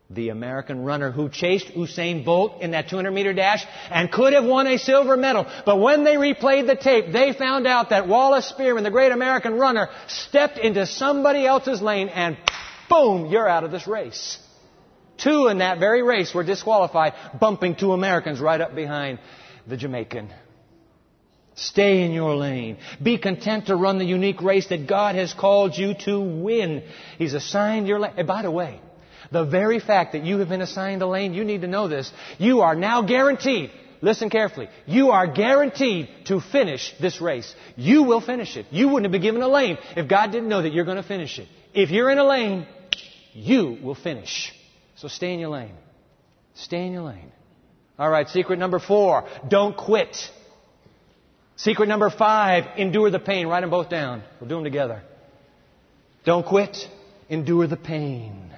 the 0.08 0.30
American 0.30 0.84
runner 0.84 1.10
who 1.10 1.28
chased 1.28 1.68
Usain 1.68 2.24
Bolt 2.24 2.62
in 2.62 2.70
that 2.70 2.88
200 2.88 3.10
meter 3.10 3.32
dash 3.32 3.66
and 3.90 4.10
could 4.10 4.32
have 4.32 4.44
won 4.44 4.66
a 4.66 4.78
silver 4.78 5.16
medal. 5.16 5.46
But 5.64 5.80
when 5.80 6.04
they 6.04 6.14
replayed 6.14 6.66
the 6.66 6.76
tape, 6.76 7.12
they 7.12 7.32
found 7.32 7.66
out 7.66 7.90
that 7.90 8.08
Wallace 8.08 8.52
Spearmon, 8.56 8.82
the 8.82 8.90
great 8.90 9.12
American 9.12 9.54
runner, 9.54 9.88
stepped 10.06 10.58
into 10.58 10.86
somebody 10.86 11.44
else's 11.44 11.82
lane 11.82 12.08
and 12.08 12.36
boom, 12.88 13.26
you're 13.26 13.48
out 13.48 13.64
of 13.64 13.70
this 13.70 13.86
race. 13.86 14.38
Two 15.18 15.48
in 15.48 15.58
that 15.58 15.78
very 15.78 16.02
race 16.02 16.32
were 16.34 16.44
disqualified, 16.44 17.14
bumping 17.40 17.74
two 17.74 17.92
Americans 17.92 18.38
right 18.40 18.60
up 18.60 18.74
behind 18.74 19.18
the 19.66 19.76
Jamaican. 19.76 20.30
Stay 21.56 22.04
in 22.04 22.12
your 22.12 22.36
lane. 22.36 22.76
Be 23.02 23.16
content 23.16 23.66
to 23.66 23.76
run 23.76 23.96
the 23.96 24.04
unique 24.04 24.42
race 24.42 24.68
that 24.68 24.86
God 24.86 25.14
has 25.14 25.32
called 25.32 25.76
you 25.76 25.94
to 26.04 26.20
win. 26.20 26.84
He's 27.16 27.32
assigned 27.32 27.88
your 27.88 27.98
lane. 27.98 28.12
Eh, 28.12 28.20
and 28.20 28.28
by 28.28 28.42
the 28.42 28.50
way, 28.50 28.78
the 29.32 29.46
very 29.46 29.80
fact 29.80 30.12
that 30.12 30.22
you 30.22 30.38
have 30.38 30.50
been 30.50 30.60
assigned 30.60 31.00
a 31.00 31.06
lane, 31.06 31.32
you 31.32 31.44
need 31.44 31.62
to 31.62 31.66
know 31.66 31.88
this. 31.88 32.12
You 32.36 32.60
are 32.60 32.74
now 32.74 33.00
guaranteed, 33.00 33.70
listen 34.02 34.28
carefully, 34.28 34.68
you 34.84 35.12
are 35.12 35.26
guaranteed 35.26 36.10
to 36.26 36.40
finish 36.40 36.94
this 37.00 37.22
race. 37.22 37.54
You 37.74 38.02
will 38.02 38.20
finish 38.20 38.58
it. 38.58 38.66
You 38.70 38.88
wouldn't 38.88 39.06
have 39.06 39.12
been 39.12 39.22
given 39.22 39.40
a 39.40 39.48
lane 39.48 39.78
if 39.96 40.08
God 40.08 40.32
didn't 40.32 40.50
know 40.50 40.60
that 40.60 40.74
you're 40.74 40.84
going 40.84 40.98
to 40.98 41.08
finish 41.08 41.38
it. 41.38 41.48
If 41.72 41.90
you're 41.90 42.10
in 42.10 42.18
a 42.18 42.24
lane, 42.24 42.66
you 43.32 43.78
will 43.82 43.94
finish. 43.94 44.52
So 44.96 45.08
stay 45.08 45.32
in 45.32 45.40
your 45.40 45.50
lane. 45.50 45.74
Stay 46.54 46.86
in 46.86 46.92
your 46.92 47.02
lane. 47.02 47.32
All 47.98 48.10
right, 48.10 48.28
secret 48.28 48.58
number 48.58 48.78
four, 48.78 49.26
don't 49.48 49.74
quit. 49.74 50.14
Secret 51.56 51.88
number 51.88 52.10
five, 52.10 52.78
endure 52.78 53.10
the 53.10 53.18
pain. 53.18 53.46
Write 53.46 53.62
them 53.62 53.70
both 53.70 53.88
down. 53.88 54.22
We'll 54.40 54.48
do 54.48 54.56
them 54.56 54.64
together. 54.64 55.02
Don't 56.24 56.46
quit. 56.46 56.76
Endure 57.28 57.66
the 57.66 57.76
pain. 57.76 58.50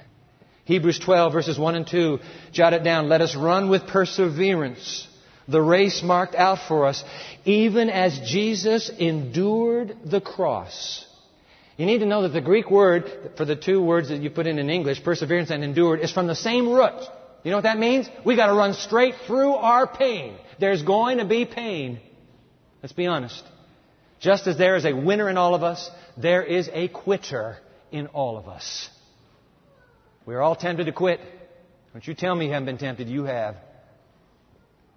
Hebrews 0.64 0.98
12 0.98 1.32
verses 1.32 1.58
1 1.58 1.74
and 1.74 1.86
2. 1.86 2.18
Jot 2.52 2.74
it 2.74 2.84
down. 2.84 3.08
Let 3.08 3.20
us 3.20 3.34
run 3.34 3.70
with 3.70 3.86
perseverance 3.86 5.08
the 5.48 5.62
race 5.62 6.02
marked 6.02 6.34
out 6.34 6.58
for 6.68 6.86
us, 6.86 7.02
even 7.44 7.88
as 7.88 8.20
Jesus 8.20 8.90
endured 8.90 9.96
the 10.04 10.20
cross. 10.20 11.04
You 11.78 11.86
need 11.86 11.98
to 11.98 12.06
know 12.06 12.22
that 12.22 12.34
the 12.34 12.42
Greek 12.42 12.70
word 12.70 13.32
for 13.36 13.44
the 13.44 13.56
two 13.56 13.82
words 13.82 14.10
that 14.10 14.20
you 14.20 14.30
put 14.30 14.46
in 14.46 14.58
in 14.58 14.68
English, 14.68 15.02
perseverance 15.02 15.50
and 15.50 15.64
endured, 15.64 16.00
is 16.00 16.12
from 16.12 16.26
the 16.26 16.34
same 16.34 16.68
root. 16.68 17.02
You 17.44 17.50
know 17.50 17.56
what 17.56 17.62
that 17.62 17.78
means? 17.78 18.10
We 18.26 18.36
gotta 18.36 18.52
run 18.52 18.74
straight 18.74 19.14
through 19.26 19.54
our 19.54 19.86
pain. 19.86 20.36
There's 20.60 20.82
going 20.82 21.18
to 21.18 21.24
be 21.24 21.46
pain. 21.46 22.00
Let's 22.82 22.92
be 22.92 23.06
honest. 23.06 23.42
Just 24.20 24.46
as 24.46 24.58
there 24.58 24.76
is 24.76 24.84
a 24.84 24.92
winner 24.92 25.28
in 25.28 25.36
all 25.36 25.54
of 25.54 25.62
us, 25.62 25.90
there 26.16 26.42
is 26.42 26.68
a 26.72 26.88
quitter 26.88 27.58
in 27.92 28.08
all 28.08 28.36
of 28.36 28.48
us. 28.48 28.88
We're 30.26 30.40
all 30.40 30.56
tempted 30.56 30.84
to 30.84 30.92
quit. 30.92 31.20
Don't 31.92 32.06
you 32.06 32.14
tell 32.14 32.34
me 32.34 32.46
you 32.46 32.52
haven't 32.52 32.66
been 32.66 32.78
tempted. 32.78 33.08
You 33.08 33.24
have. 33.24 33.56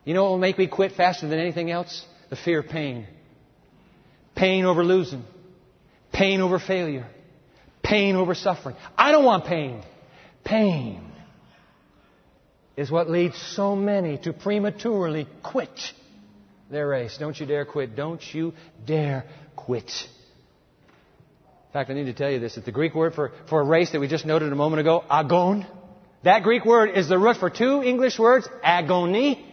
You 0.03 0.13
know 0.13 0.23
what 0.23 0.31
will 0.31 0.37
make 0.39 0.57
me 0.57 0.67
quit 0.67 0.93
faster 0.93 1.27
than 1.27 1.39
anything 1.39 1.71
else? 1.71 2.05
The 2.29 2.35
fear 2.35 2.59
of 2.59 2.67
pain. 2.67 3.07
Pain 4.35 4.65
over 4.65 4.83
losing. 4.83 5.23
Pain 6.11 6.41
over 6.41 6.59
failure. 6.59 7.07
Pain 7.83 8.15
over 8.15 8.33
suffering. 8.35 8.75
I 8.97 9.11
don't 9.11 9.25
want 9.25 9.45
pain. 9.45 9.83
Pain 10.43 11.11
is 12.75 12.89
what 12.89 13.09
leads 13.09 13.37
so 13.37 13.75
many 13.75 14.17
to 14.19 14.33
prematurely 14.33 15.27
quit 15.43 15.79
their 16.71 16.87
race. 16.87 17.17
Don't 17.19 17.39
you 17.39 17.45
dare 17.45 17.65
quit. 17.65 17.95
Don't 17.95 18.21
you 18.33 18.53
dare 18.85 19.25
quit. 19.55 19.91
In 21.71 21.73
fact, 21.73 21.89
I 21.89 21.93
need 21.93 22.05
to 22.05 22.13
tell 22.13 22.29
you 22.29 22.39
this 22.39 22.55
that 22.55 22.65
the 22.65 22.71
Greek 22.71 22.95
word 22.95 23.13
for, 23.13 23.31
for 23.49 23.61
a 23.61 23.63
race 23.63 23.91
that 23.91 23.99
we 23.99 24.07
just 24.07 24.25
noted 24.25 24.51
a 24.51 24.55
moment 24.55 24.81
ago, 24.81 25.03
agon, 25.09 25.65
that 26.23 26.43
Greek 26.43 26.65
word 26.65 26.97
is 26.97 27.07
the 27.07 27.17
root 27.17 27.37
for 27.37 27.49
two 27.49 27.81
English 27.81 28.19
words, 28.19 28.47
agony 28.63 29.45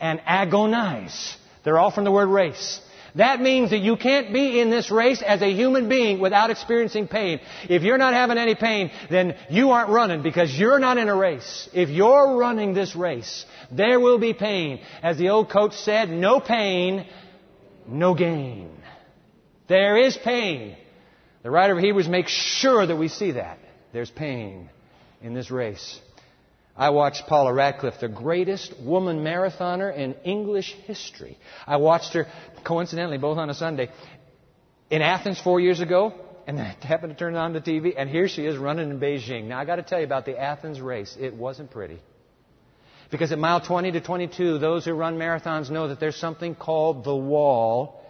and 0.00 0.20
agonize. 0.26 1.36
They're 1.64 1.78
all 1.78 1.90
from 1.90 2.04
the 2.04 2.12
word 2.12 2.28
race. 2.28 2.80
That 3.14 3.40
means 3.40 3.70
that 3.70 3.78
you 3.78 3.96
can't 3.96 4.32
be 4.32 4.58
in 4.58 4.70
this 4.70 4.90
race 4.90 5.22
as 5.22 5.42
a 5.42 5.52
human 5.52 5.88
being 5.88 6.18
without 6.18 6.50
experiencing 6.50 7.08
pain. 7.08 7.40
If 7.68 7.82
you're 7.82 7.98
not 7.98 8.14
having 8.14 8.38
any 8.38 8.54
pain, 8.54 8.90
then 9.10 9.36
you 9.50 9.70
aren't 9.70 9.90
running 9.90 10.22
because 10.22 10.52
you're 10.58 10.78
not 10.78 10.96
in 10.96 11.08
a 11.08 11.14
race. 11.14 11.68
If 11.74 11.90
you're 11.90 12.36
running 12.36 12.72
this 12.72 12.96
race, 12.96 13.44
there 13.70 14.00
will 14.00 14.18
be 14.18 14.32
pain. 14.32 14.80
As 15.02 15.18
the 15.18 15.28
old 15.28 15.50
coach 15.50 15.74
said, 15.74 16.08
no 16.08 16.40
pain, 16.40 17.06
no 17.86 18.14
gain. 18.14 18.70
There 19.68 19.98
is 19.98 20.16
pain. 20.16 20.76
The 21.42 21.50
writer 21.50 21.76
of 21.76 21.80
Hebrews 21.80 22.08
makes 22.08 22.30
sure 22.30 22.86
that 22.86 22.96
we 22.96 23.08
see 23.08 23.32
that. 23.32 23.58
There's 23.92 24.10
pain 24.10 24.70
in 25.20 25.34
this 25.34 25.50
race. 25.50 26.00
I 26.76 26.90
watched 26.90 27.26
Paula 27.26 27.52
Radcliffe, 27.52 28.00
the 28.00 28.08
greatest 28.08 28.74
woman 28.80 29.18
marathoner 29.18 29.94
in 29.94 30.14
English 30.24 30.72
history. 30.86 31.38
I 31.66 31.76
watched 31.76 32.14
her, 32.14 32.26
coincidentally, 32.64 33.18
both 33.18 33.36
on 33.36 33.50
a 33.50 33.54
Sunday, 33.54 33.90
in 34.90 35.02
Athens 35.02 35.40
four 35.40 35.60
years 35.60 35.80
ago, 35.80 36.14
and 36.46 36.58
I 36.58 36.76
happened 36.80 37.12
to 37.12 37.18
turn 37.18 37.36
on 37.36 37.52
the 37.52 37.60
TV, 37.60 37.94
and 37.96 38.08
here 38.08 38.26
she 38.26 38.46
is 38.46 38.56
running 38.56 38.90
in 38.90 38.98
Beijing. 38.98 39.44
Now, 39.44 39.60
I 39.60 39.64
got 39.64 39.76
to 39.76 39.82
tell 39.82 39.98
you 39.98 40.06
about 40.06 40.24
the 40.24 40.38
Athens 40.38 40.80
race. 40.80 41.16
It 41.20 41.34
wasn't 41.34 41.70
pretty. 41.70 42.00
Because 43.10 43.32
at 43.32 43.38
mile 43.38 43.60
20 43.60 43.92
to 43.92 44.00
22, 44.00 44.58
those 44.58 44.86
who 44.86 44.92
run 44.92 45.18
marathons 45.18 45.70
know 45.70 45.88
that 45.88 46.00
there's 46.00 46.16
something 46.16 46.54
called 46.54 47.04
the 47.04 47.14
wall 47.14 48.02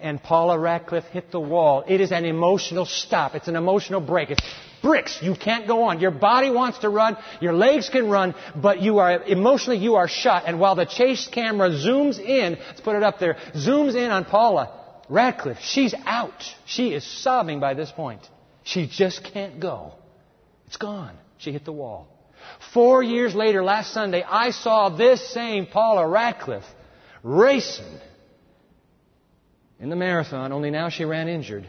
and 0.00 0.22
Paula 0.22 0.58
Radcliffe 0.58 1.04
hit 1.04 1.30
the 1.30 1.40
wall. 1.40 1.84
It 1.86 2.00
is 2.00 2.12
an 2.12 2.24
emotional 2.24 2.86
stop. 2.86 3.34
It's 3.34 3.48
an 3.48 3.56
emotional 3.56 4.00
break. 4.00 4.30
It's 4.30 4.42
bricks. 4.82 5.18
You 5.22 5.34
can't 5.34 5.66
go 5.66 5.84
on. 5.84 6.00
Your 6.00 6.10
body 6.10 6.50
wants 6.50 6.78
to 6.78 6.88
run. 6.88 7.16
Your 7.40 7.52
legs 7.52 7.88
can 7.88 8.08
run, 8.08 8.34
but 8.54 8.80
you 8.80 8.98
are 8.98 9.22
emotionally 9.22 9.78
you 9.78 9.96
are 9.96 10.08
shut. 10.08 10.44
And 10.46 10.58
while 10.60 10.74
the 10.74 10.86
chase 10.86 11.28
camera 11.28 11.70
zooms 11.70 12.18
in, 12.18 12.58
let's 12.68 12.80
put 12.80 12.96
it 12.96 13.02
up 13.02 13.18
there, 13.18 13.36
zooms 13.54 13.94
in 13.94 14.10
on 14.10 14.24
Paula 14.24 14.76
Radcliffe, 15.10 15.58
she's 15.60 15.92
out. 16.06 16.44
She 16.66 16.94
is 16.94 17.04
sobbing 17.04 17.58
by 17.58 17.74
this 17.74 17.90
point. 17.90 18.20
She 18.62 18.86
just 18.86 19.24
can't 19.24 19.58
go. 19.58 19.92
It's 20.68 20.76
gone. 20.76 21.16
She 21.38 21.50
hit 21.50 21.64
the 21.64 21.72
wall. 21.72 22.06
Four 22.72 23.02
years 23.02 23.34
later, 23.34 23.64
last 23.64 23.92
Sunday, 23.92 24.22
I 24.22 24.52
saw 24.52 24.88
this 24.88 25.34
same 25.34 25.66
Paula 25.66 26.06
Radcliffe 26.06 26.64
racing 27.24 27.98
in 29.80 29.88
the 29.88 29.96
marathon, 29.96 30.52
only 30.52 30.70
now 30.70 30.90
she 30.90 31.04
ran 31.04 31.26
injured. 31.28 31.66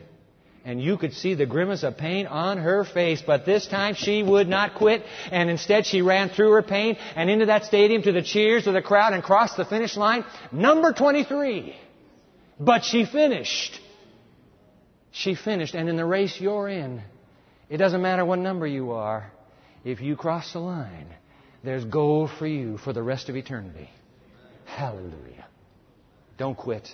And 0.64 0.82
you 0.82 0.98
could 0.98 1.14
see 1.14 1.34
the 1.34 1.48
grimace 1.48 1.82
of 1.84 1.98
pain 1.98 2.28
on 2.28 2.60
her 2.60 2.84
face, 2.84 3.24
but 3.26 3.46
this 3.46 3.66
time 3.66 3.96
she 3.96 4.22
would 4.22 4.48
not 4.48 4.76
quit, 4.76 5.04
and 5.32 5.50
instead 5.50 5.88
she 5.88 6.04
ran 6.04 6.30
through 6.30 6.52
her 6.52 6.62
pain 6.62 6.98
and 7.16 7.30
into 7.32 7.48
that 7.48 7.66
stadium 7.66 8.04
to 8.04 8.12
the 8.12 8.22
cheers 8.22 8.68
of 8.68 8.74
the 8.74 8.82
crowd 8.82 9.14
and 9.14 9.24
crossed 9.24 9.58
the 9.58 9.66
finish 9.66 9.98
line. 9.98 10.24
Number 10.52 10.94
23. 10.94 11.76
But 12.60 12.84
she 12.84 13.06
finished. 13.06 13.80
She 15.12 15.34
finished, 15.34 15.74
and 15.74 15.90
in 15.90 15.98
the 15.98 16.06
race 16.06 16.40
you're 16.40 16.70
in, 16.70 17.02
it 17.70 17.78
doesn't 17.78 18.02
matter 18.02 18.24
what 18.24 18.38
number 18.38 18.68
you 18.68 18.92
are, 18.92 19.32
if 19.84 20.00
you 20.00 20.16
cross 20.16 20.54
the 20.54 20.60
line, 20.60 21.08
there's 21.64 21.86
gold 21.86 22.30
for 22.38 22.46
you 22.46 22.78
for 22.78 22.94
the 22.94 23.02
rest 23.02 23.30
of 23.30 23.36
eternity. 23.36 23.90
Hallelujah. 24.66 25.48
Don't 26.38 26.56
quit. 26.56 26.88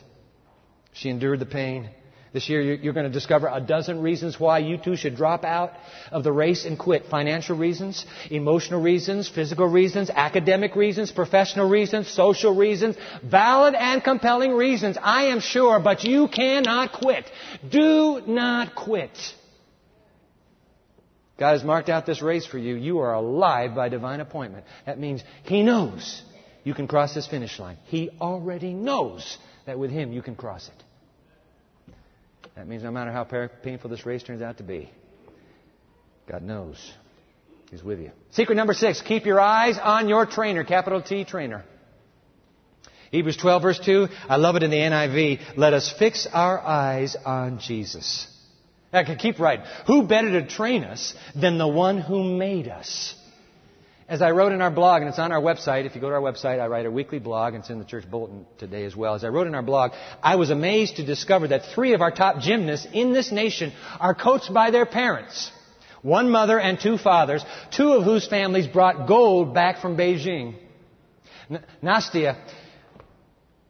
She 0.94 1.10
endured 1.10 1.40
the 1.40 1.46
pain. 1.46 1.90
This 2.34 2.50
year, 2.50 2.62
you're 2.62 2.94
going 2.94 3.06
to 3.06 3.12
discover 3.12 3.50
a 3.52 3.62
dozen 3.62 4.02
reasons 4.02 4.40
why 4.40 4.60
you 4.60 4.78
too 4.78 4.96
should 4.96 5.16
drop 5.16 5.46
out 5.46 5.74
of 6.12 6.24
the 6.24 6.32
race 6.32 6.66
and 6.66 6.78
quit. 6.78 7.06
Financial 7.06 7.58
reasons, 7.58 8.06
emotional 8.30 8.82
reasons, 8.82 9.30
physical 9.30 9.68
reasons, 9.68 10.10
academic 10.10 10.76
reasons, 10.76 11.12
professional 11.12 11.70
reasons, 11.70 12.10
social 12.10 12.54
reasons, 12.54 12.98
valid 13.24 13.76
and 13.76 14.04
compelling 14.04 14.54
reasons, 14.54 14.98
I 15.02 15.28
am 15.28 15.40
sure, 15.40 15.80
but 15.80 16.04
you 16.04 16.28
cannot 16.28 16.92
quit. 16.94 17.30
Do 17.70 18.22
not 18.28 18.76
quit. 18.76 19.18
God 21.38 21.54
has 21.54 21.64
marked 21.64 21.90
out 21.90 22.06
this 22.06 22.22
race 22.22 22.46
for 22.46 22.58
you. 22.58 22.76
You 22.76 23.00
are 23.00 23.14
alive 23.14 23.76
by 23.76 23.90
divine 23.90 24.20
appointment. 24.20 24.66
That 24.86 25.00
means 25.00 25.24
He 25.44 25.64
knows 25.64 26.24
you 26.64 26.74
can 26.74 26.88
cross 26.88 27.14
this 27.14 27.28
finish 27.28 27.60
line. 27.60 27.78
He 27.86 28.10
already 28.20 28.74
knows 28.74 29.38
that 29.66 29.80
with 29.80 29.92
Him 29.92 30.12
you 30.12 30.22
can 30.22 30.36
cross 30.36 30.68
it. 30.68 30.84
That 32.58 32.68
means 32.68 32.82
no 32.82 32.92
matter 32.92 33.12
how 33.12 33.24
painful 33.24 33.92
this 33.92 34.04
race 34.06 34.24
turns 34.24 34.42
out 34.42 34.58
to 34.58 34.64
be, 34.64 34.90
God 36.28 36.42
knows 36.42 36.92
He's 37.70 37.84
with 37.84 38.00
you. 38.00 38.12
Secret 38.32 38.56
number 38.56 38.74
six, 38.74 39.00
keep 39.02 39.26
your 39.28 39.40
eyes 39.40 39.78
on 39.78 40.10
your 40.10 40.26
trainer, 40.26 40.64
capital 40.64 41.02
T 41.02 41.24
trainer. 41.24 41.64
Hebrews 43.12 43.38
12 43.38 43.62
verse 43.62 43.80
2, 43.80 44.08
I 44.28 44.38
love 44.38 44.56
it 44.56 44.64
in 44.64 44.72
the 44.72 44.78
NIV. 44.78 45.56
Let 45.56 45.74
us 45.74 45.94
fix 45.98 46.28
our 46.34 46.60
eyes 46.60 47.16
on 47.26 47.60
Jesus. 47.60 48.28
I 48.92 49.04
could 49.04 49.20
keep 49.20 49.40
writing. 49.40 49.66
Who 49.86 50.08
better 50.08 50.32
to 50.42 50.48
train 50.48 50.84
us 50.84 51.14
than 51.36 51.60
the 51.60 51.68
one 51.68 52.00
who 52.00 52.38
made 52.38 52.68
us? 52.68 53.14
As 54.10 54.22
I 54.22 54.32
wrote 54.32 54.54
in 54.54 54.62
our 54.62 54.72
blog, 54.72 55.02
and 55.02 55.10
it's 55.10 55.20
on 55.20 55.34
our 55.34 55.42
website, 55.42 55.86
if 55.86 55.94
you 55.94 56.00
go 56.00 56.08
to 56.08 56.16
our 56.16 56.22
website, 56.22 56.62
I 56.62 56.68
write 56.68 56.86
a 56.86 56.92
weekly 56.92 57.20
blog, 57.20 57.54
and 57.54 57.62
it's 57.62 57.70
in 57.70 57.78
the 57.78 57.84
church 57.84 58.10
bulletin 58.10 58.46
today 58.58 58.86
as 58.86 58.96
well. 58.96 59.16
As 59.16 59.26
I 59.26 59.28
wrote 59.28 59.48
in 59.48 59.56
our 59.56 59.62
blog, 59.62 59.92
I 60.24 60.38
was 60.38 60.50
amazed 60.50 60.96
to 60.96 61.06
discover 61.06 61.50
that 61.50 61.66
three 61.76 61.94
of 61.94 62.02
our 62.02 62.12
top 62.12 62.40
gymnasts 62.40 62.88
in 62.94 63.12
this 63.12 63.34
nation 63.34 63.74
are 64.00 64.16
coached 64.16 64.54
by 64.54 64.72
their 64.72 64.86
parents. 64.86 65.52
One 66.04 66.30
mother 66.30 66.58
and 66.58 66.80
two 66.80 66.98
fathers, 66.98 67.44
two 67.72 67.94
of 67.94 68.06
whose 68.06 68.26
families 68.26 68.66
brought 68.66 69.10
gold 69.10 69.54
back 69.54 69.82
from 69.82 69.98
Beijing. 69.98 70.56
N- 71.52 71.66
Nastia 71.84 72.38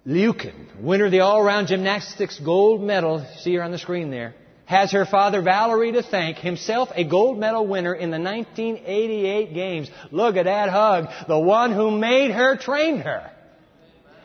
Liukin, 0.05 0.81
winner 0.81 1.05
of 1.05 1.11
the 1.11 1.21
all-around 1.21 1.65
gymnastics 1.65 2.39
gold 2.39 2.81
medal, 2.83 3.25
see 3.39 3.55
her 3.55 3.63
on 3.63 3.71
the 3.71 3.79
screen 3.79 4.11
there, 4.11 4.35
has 4.67 4.91
her 4.91 5.05
father 5.05 5.41
Valeri 5.41 5.93
to 5.93 6.03
thank, 6.03 6.37
himself 6.37 6.89
a 6.93 7.05
gold 7.05 7.39
medal 7.39 7.65
winner 7.65 7.93
in 7.93 8.11
the 8.11 8.19
1988 8.19 9.53
games. 9.53 9.89
Look 10.11 10.35
at 10.35 10.43
that 10.43 10.69
hug. 10.69 11.07
The 11.27 11.39
one 11.39 11.71
who 11.71 11.89
made 11.89 12.31
her 12.31 12.57
trained 12.57 13.01
her. 13.01 13.31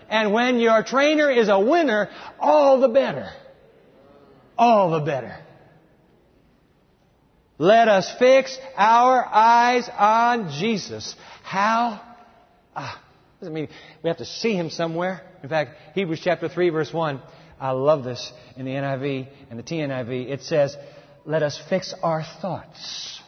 And 0.09 0.33
when 0.33 0.59
your 0.59 0.83
trainer 0.83 1.31
is 1.31 1.49
a 1.49 1.61
winner, 1.61 2.11
all 2.41 2.81
the 2.81 2.89
better. 2.89 3.31
All 4.59 4.91
the 4.91 5.01
better. 5.01 5.39
Let 7.57 7.87
us 7.87 8.13
fix 8.19 8.59
our 8.77 9.25
eyes 9.25 9.89
on 9.97 10.51
Jesus. 10.51 11.15
How? 11.45 12.01
Ah, 12.75 13.01
doesn't 13.39 13.55
mean 13.55 13.69
we 14.03 14.09
have 14.09 14.19
to 14.19 14.25
see 14.25 14.55
him 14.55 14.71
somewhere. 14.71 15.23
In 15.45 15.49
fact, 15.49 15.77
Hebrews 15.95 16.21
chapter 16.23 16.49
3 16.49 16.71
verse 16.71 16.93
1 16.93 17.21
I 17.63 17.71
love 17.71 18.03
this 18.03 18.33
in 18.57 18.65
the 18.65 18.73
NIV 18.73 19.29
and 19.49 19.57
the 19.57 19.63
TNIV. 19.63 20.31
It 20.31 20.43
says, 20.43 20.77
let 21.25 21.45
us 21.45 21.63
fix 21.71 21.95
our 22.03 22.25
thoughts 22.43 23.21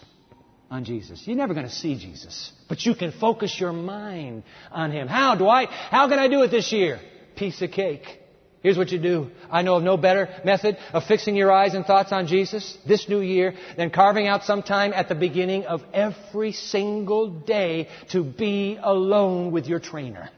on 0.68 0.84
Jesus. 0.84 1.22
You're 1.24 1.36
never 1.36 1.54
going 1.54 1.68
to 1.68 1.72
see 1.72 1.96
Jesus, 1.96 2.50
but 2.68 2.84
you 2.84 2.96
can 2.96 3.12
focus 3.12 3.58
your 3.60 3.72
mind 3.72 4.42
on 4.72 4.90
Him. 4.90 5.06
How, 5.06 5.36
Dwight? 5.36 5.68
How 5.68 6.08
can 6.08 6.18
I 6.18 6.26
do 6.26 6.42
it 6.42 6.48
this 6.48 6.72
year? 6.72 6.98
Piece 7.36 7.62
of 7.62 7.70
cake. 7.70 8.18
Here's 8.60 8.76
what 8.76 8.90
you 8.90 8.98
do. 8.98 9.30
I 9.52 9.62
know 9.62 9.76
of 9.76 9.84
no 9.84 9.96
better 9.96 10.28
method 10.44 10.78
of 10.92 11.04
fixing 11.04 11.36
your 11.36 11.52
eyes 11.52 11.74
and 11.74 11.84
thoughts 11.84 12.10
on 12.10 12.26
Jesus 12.26 12.76
this 12.88 13.08
new 13.08 13.20
year 13.20 13.54
than 13.76 13.90
carving 13.90 14.26
out 14.26 14.42
some 14.42 14.64
time 14.64 14.92
at 14.92 15.08
the 15.08 15.14
beginning 15.14 15.66
of 15.66 15.82
every 15.92 16.50
single 16.50 17.30
day 17.30 17.88
to 18.10 18.24
be 18.24 18.80
alone 18.82 19.52
with 19.52 19.66
your 19.66 19.78
trainer. 19.78 20.28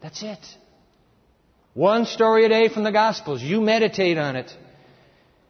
That's 0.00 0.24
it. 0.24 0.40
One 1.74 2.06
story 2.06 2.44
a 2.44 2.48
day 2.48 2.68
from 2.68 2.84
the 2.84 2.92
Gospels. 2.92 3.42
You 3.42 3.60
meditate 3.60 4.16
on 4.16 4.36
it. 4.36 4.50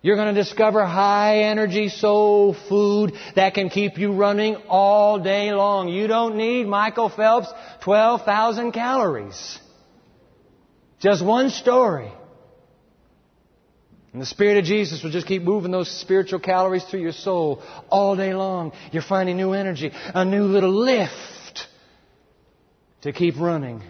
You're 0.01 0.17
going 0.17 0.35
to 0.35 0.43
discover 0.43 0.85
high 0.85 1.45
energy 1.45 1.89
soul 1.89 2.55
food 2.69 3.13
that 3.37 3.55
can 3.55 3.71
keep 3.71 3.99
you 3.99 4.13
running 4.13 4.57
all 4.69 5.19
day 5.19 5.53
long. 5.53 5.89
You 5.89 6.07
don't 6.07 6.37
need 6.37 6.67
Michael 6.67 7.09
Phelps 7.09 7.49
12,000 7.83 8.73
calories. 8.73 9.59
Just 11.01 11.25
one 11.25 11.51
story. 11.51 12.13
And 14.13 14.23
the 14.23 14.27
Spirit 14.27 14.59
of 14.59 14.65
Jesus 14.65 15.03
will 15.03 15.11
just 15.11 15.27
keep 15.27 15.43
moving 15.43 15.73
those 15.73 15.91
spiritual 15.91 16.39
calories 16.39 16.85
through 16.85 17.01
your 17.01 17.13
soul 17.13 17.63
all 17.91 18.15
day 18.17 18.35
long. 18.35 18.73
You're 18.93 19.03
finding 19.03 19.37
new 19.37 19.53
energy, 19.53 19.91
a 20.15 20.25
new 20.25 20.45
little 20.45 20.73
lift 20.73 21.67
to 23.03 23.13
keep 23.13 23.39
running. 23.39 23.83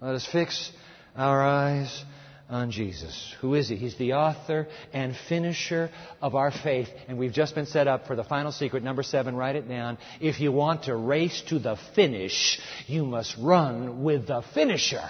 Let 0.00 0.14
us 0.14 0.28
fix 0.30 0.72
our 1.16 1.42
eyes 1.42 2.04
on 2.48 2.70
Jesus. 2.70 3.34
Who 3.40 3.54
is 3.54 3.68
He? 3.68 3.76
He's 3.76 3.96
the 3.96 4.12
author 4.12 4.68
and 4.92 5.16
finisher 5.28 5.90
of 6.20 6.34
our 6.34 6.50
faith. 6.50 6.88
And 7.08 7.18
we've 7.18 7.32
just 7.32 7.54
been 7.54 7.66
set 7.66 7.88
up 7.88 8.06
for 8.06 8.14
the 8.14 8.24
final 8.24 8.52
secret, 8.52 8.82
number 8.82 9.02
seven. 9.02 9.34
Write 9.34 9.56
it 9.56 9.68
down. 9.68 9.98
If 10.20 10.40
you 10.40 10.52
want 10.52 10.84
to 10.84 10.94
race 10.94 11.42
to 11.48 11.58
the 11.58 11.76
finish, 11.94 12.60
you 12.86 13.04
must 13.04 13.36
run 13.38 14.04
with 14.04 14.26
the 14.26 14.42
finisher. 14.54 15.08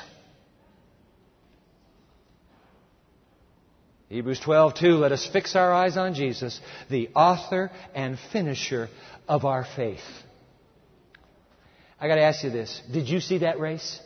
Hebrews 4.09 4.41
12:2 4.41 5.01
let 5.01 5.11
us 5.11 5.27
fix 5.27 5.57
our 5.57 5.73
eyes 5.73 5.97
on 5.97 6.15
Jesus, 6.15 6.61
the 6.89 7.11
author 7.17 7.73
and 7.93 8.17
finisher 8.33 8.89
of 9.29 9.45
our 9.45 9.65
faith. 9.65 10.05
I 12.01 12.07
got 12.07 12.15
to 12.15 12.23
ask 12.23 12.45
you 12.45 12.51
this. 12.51 12.81
Did 12.93 13.09
you 13.09 13.21
see 13.21 13.39
that 13.39 13.59
race? 13.59 14.01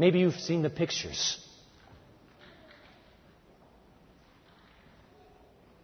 Maybe 0.00 0.20
you've 0.20 0.40
seen 0.40 0.62
the 0.62 0.70
pictures. 0.70 1.38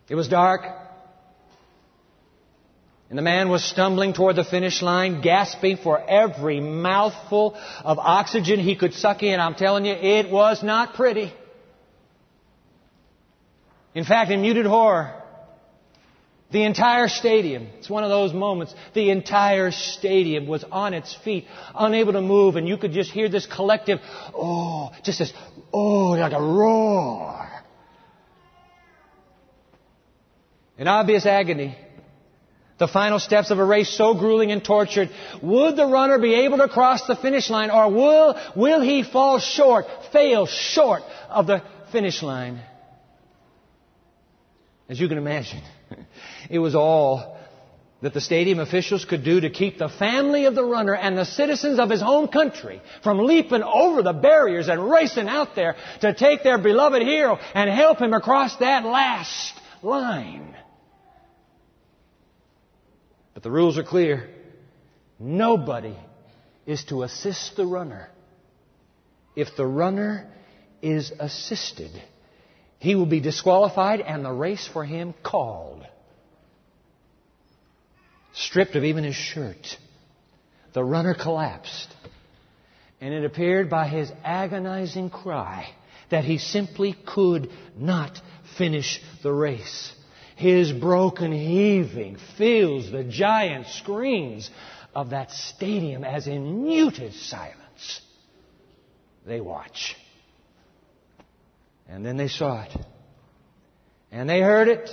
It 0.08 0.14
was 0.14 0.26
dark. 0.26 0.62
And 3.10 3.18
the 3.18 3.22
man 3.22 3.50
was 3.50 3.62
stumbling 3.62 4.14
toward 4.14 4.36
the 4.36 4.44
finish 4.44 4.80
line, 4.80 5.20
gasping 5.20 5.76
for 5.76 6.00
every 6.00 6.60
mouthful 6.60 7.58
of 7.84 7.98
oxygen 7.98 8.58
he 8.58 8.74
could 8.74 8.94
suck 8.94 9.22
in. 9.22 9.38
I'm 9.38 9.54
telling 9.54 9.84
you, 9.84 9.92
it 9.92 10.30
was 10.30 10.62
not 10.62 10.94
pretty. 10.94 11.30
In 13.94 14.04
fact, 14.04 14.30
in 14.30 14.40
muted 14.40 14.64
horror, 14.64 15.12
the 16.52 16.62
entire 16.62 17.08
stadium, 17.08 17.68
it's 17.78 17.90
one 17.90 18.04
of 18.04 18.10
those 18.10 18.32
moments, 18.32 18.74
the 18.94 19.10
entire 19.10 19.72
stadium 19.72 20.46
was 20.46 20.64
on 20.70 20.94
its 20.94 21.14
feet, 21.14 21.46
unable 21.74 22.12
to 22.12 22.20
move, 22.20 22.54
and 22.54 22.68
you 22.68 22.76
could 22.76 22.92
just 22.92 23.10
hear 23.10 23.28
this 23.28 23.46
collective, 23.46 23.98
oh, 24.32 24.90
just 25.02 25.18
this, 25.18 25.32
oh, 25.72 26.10
like 26.10 26.32
a 26.32 26.40
roar. 26.40 27.48
In 30.78 30.86
obvious 30.86 31.26
agony, 31.26 31.76
the 32.78 32.86
final 32.86 33.18
steps 33.18 33.50
of 33.50 33.58
a 33.58 33.64
race 33.64 33.90
so 33.90 34.14
grueling 34.14 34.52
and 34.52 34.62
tortured, 34.62 35.10
would 35.42 35.74
the 35.74 35.86
runner 35.86 36.18
be 36.18 36.34
able 36.44 36.58
to 36.58 36.68
cross 36.68 37.06
the 37.08 37.16
finish 37.16 37.50
line, 37.50 37.70
or 37.70 37.90
will, 37.90 38.38
will 38.54 38.82
he 38.82 39.02
fall 39.02 39.40
short, 39.40 39.86
fail 40.12 40.46
short 40.46 41.02
of 41.28 41.48
the 41.48 41.62
finish 41.90 42.22
line? 42.22 42.60
As 44.88 45.00
you 45.00 45.08
can 45.08 45.18
imagine. 45.18 45.62
It 46.50 46.58
was 46.58 46.74
all 46.74 47.36
that 48.02 48.14
the 48.14 48.20
stadium 48.20 48.58
officials 48.58 49.04
could 49.04 49.24
do 49.24 49.40
to 49.40 49.50
keep 49.50 49.78
the 49.78 49.88
family 49.88 50.44
of 50.44 50.54
the 50.54 50.64
runner 50.64 50.94
and 50.94 51.16
the 51.16 51.24
citizens 51.24 51.78
of 51.78 51.90
his 51.90 52.00
home 52.00 52.28
country 52.28 52.80
from 53.02 53.18
leaping 53.18 53.62
over 53.62 54.02
the 54.02 54.12
barriers 54.12 54.68
and 54.68 54.90
racing 54.90 55.28
out 55.28 55.54
there 55.54 55.76
to 56.02 56.14
take 56.14 56.42
their 56.42 56.58
beloved 56.58 57.02
hero 57.02 57.38
and 57.54 57.70
help 57.70 57.98
him 57.98 58.12
across 58.12 58.56
that 58.58 58.84
last 58.84 59.54
line. 59.82 60.54
But 63.34 63.42
the 63.42 63.50
rules 63.50 63.78
are 63.78 63.84
clear. 63.84 64.30
Nobody 65.18 65.96
is 66.66 66.84
to 66.84 67.02
assist 67.02 67.56
the 67.56 67.66
runner. 67.66 68.08
If 69.34 69.56
the 69.56 69.66
runner 69.66 70.30
is 70.82 71.12
assisted, 71.18 71.90
he 72.86 72.94
will 72.94 73.04
be 73.04 73.18
disqualified 73.18 74.00
and 74.00 74.24
the 74.24 74.30
race 74.30 74.64
for 74.72 74.84
him 74.84 75.12
called 75.24 75.84
stripped 78.32 78.76
of 78.76 78.84
even 78.84 79.02
his 79.02 79.16
shirt. 79.16 79.76
The 80.72 80.84
runner 80.84 81.12
collapsed. 81.12 81.88
And 83.00 83.12
it 83.12 83.24
appeared 83.24 83.68
by 83.68 83.88
his 83.88 84.12
agonizing 84.22 85.10
cry 85.10 85.68
that 86.10 86.22
he 86.22 86.38
simply 86.38 86.94
could 87.04 87.50
not 87.76 88.20
finish 88.56 89.02
the 89.24 89.32
race. 89.32 89.92
His 90.36 90.70
broken 90.70 91.32
heaving 91.32 92.18
fills 92.38 92.92
the 92.92 93.02
giant 93.02 93.66
screens 93.66 94.48
of 94.94 95.10
that 95.10 95.32
stadium 95.32 96.04
as 96.04 96.28
in 96.28 96.62
muted 96.62 97.14
silence. 97.14 98.00
They 99.26 99.40
watch. 99.40 99.96
And 101.88 102.04
then 102.04 102.16
they 102.16 102.28
saw 102.28 102.62
it. 102.62 102.76
And 104.10 104.28
they 104.28 104.40
heard 104.40 104.68
it. 104.68 104.90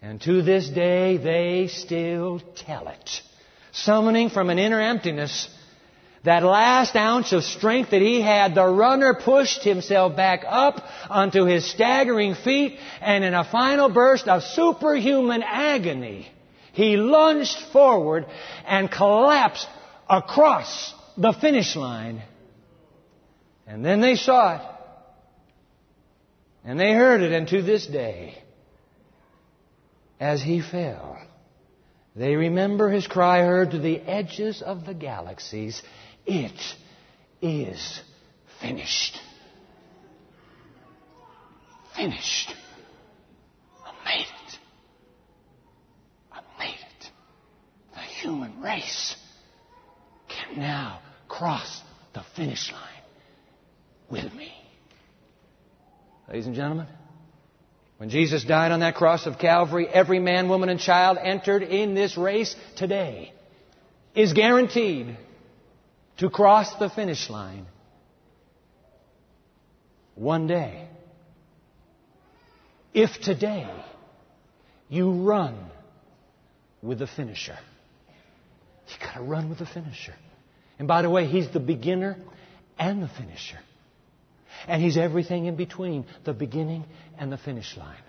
And 0.00 0.20
to 0.22 0.42
this 0.42 0.68
day, 0.68 1.16
they 1.16 1.68
still 1.68 2.40
tell 2.56 2.88
it. 2.88 3.22
Summoning 3.72 4.30
from 4.30 4.50
an 4.50 4.58
inner 4.58 4.80
emptiness, 4.80 5.48
that 6.24 6.42
last 6.42 6.94
ounce 6.94 7.32
of 7.32 7.44
strength 7.44 7.90
that 7.90 8.00
he 8.00 8.20
had, 8.20 8.54
the 8.54 8.66
runner 8.66 9.14
pushed 9.14 9.64
himself 9.64 10.16
back 10.16 10.44
up 10.46 10.82
onto 11.08 11.44
his 11.44 11.68
staggering 11.68 12.34
feet, 12.34 12.78
and 13.00 13.24
in 13.24 13.34
a 13.34 13.44
final 13.44 13.88
burst 13.88 14.28
of 14.28 14.42
superhuman 14.42 15.42
agony, 15.42 16.28
he 16.72 16.96
lunged 16.96 17.58
forward 17.72 18.26
and 18.66 18.90
collapsed 18.90 19.68
across 20.08 20.94
the 21.16 21.32
finish 21.32 21.76
line. 21.76 22.22
And 23.66 23.84
then 23.84 24.00
they 24.00 24.16
saw 24.16 24.56
it. 24.56 24.71
And 26.64 26.78
they 26.78 26.92
heard 26.92 27.22
it, 27.22 27.32
and 27.32 27.48
to 27.48 27.62
this 27.62 27.86
day, 27.86 28.38
as 30.20 30.40
he 30.40 30.60
fell, 30.60 31.18
they 32.14 32.36
remember 32.36 32.88
his 32.88 33.06
cry 33.06 33.40
heard 33.40 33.72
to 33.72 33.78
the 33.78 33.98
edges 34.00 34.62
of 34.62 34.84
the 34.84 34.94
galaxies 34.94 35.82
It 36.24 36.52
is 37.40 38.00
finished. 38.60 39.18
Finished. 41.96 42.54
I 43.84 44.04
made 44.04 44.26
it. 44.26 44.58
I 46.32 46.40
made 46.58 46.78
it. 46.78 47.10
The 47.92 48.00
human 48.00 48.62
race 48.62 49.16
can 50.28 50.60
now 50.60 51.00
cross 51.28 51.82
the 52.14 52.22
finish 52.36 52.70
line 52.70 53.02
with 54.08 54.32
me. 54.34 54.61
Ladies 56.32 56.46
and 56.46 56.56
gentlemen, 56.56 56.86
when 57.98 58.08
Jesus 58.08 58.42
died 58.42 58.72
on 58.72 58.80
that 58.80 58.94
cross 58.94 59.26
of 59.26 59.38
Calvary, 59.38 59.86
every 59.86 60.18
man, 60.18 60.48
woman, 60.48 60.70
and 60.70 60.80
child 60.80 61.18
entered 61.22 61.62
in 61.62 61.94
this 61.94 62.16
race 62.16 62.56
today 62.74 63.34
is 64.14 64.32
guaranteed 64.32 65.18
to 66.16 66.30
cross 66.30 66.74
the 66.76 66.88
finish 66.88 67.28
line 67.28 67.66
one 70.14 70.46
day. 70.46 70.88
If 72.94 73.10
today 73.20 73.70
you 74.88 75.12
run 75.12 75.54
with 76.80 77.00
the 77.00 77.06
finisher, 77.06 77.58
you 78.88 79.06
got 79.06 79.16
to 79.16 79.22
run 79.22 79.50
with 79.50 79.58
the 79.58 79.66
finisher. 79.66 80.14
And 80.78 80.88
by 80.88 81.02
the 81.02 81.10
way, 81.10 81.26
he's 81.26 81.50
the 81.50 81.60
beginner 81.60 82.16
and 82.78 83.02
the 83.02 83.08
finisher. 83.08 83.58
And 84.66 84.82
he's 84.82 84.96
everything 84.96 85.46
in 85.46 85.56
between 85.56 86.06
the 86.24 86.32
beginning 86.32 86.84
and 87.18 87.32
the 87.32 87.38
finish 87.38 87.76
line. 87.76 88.02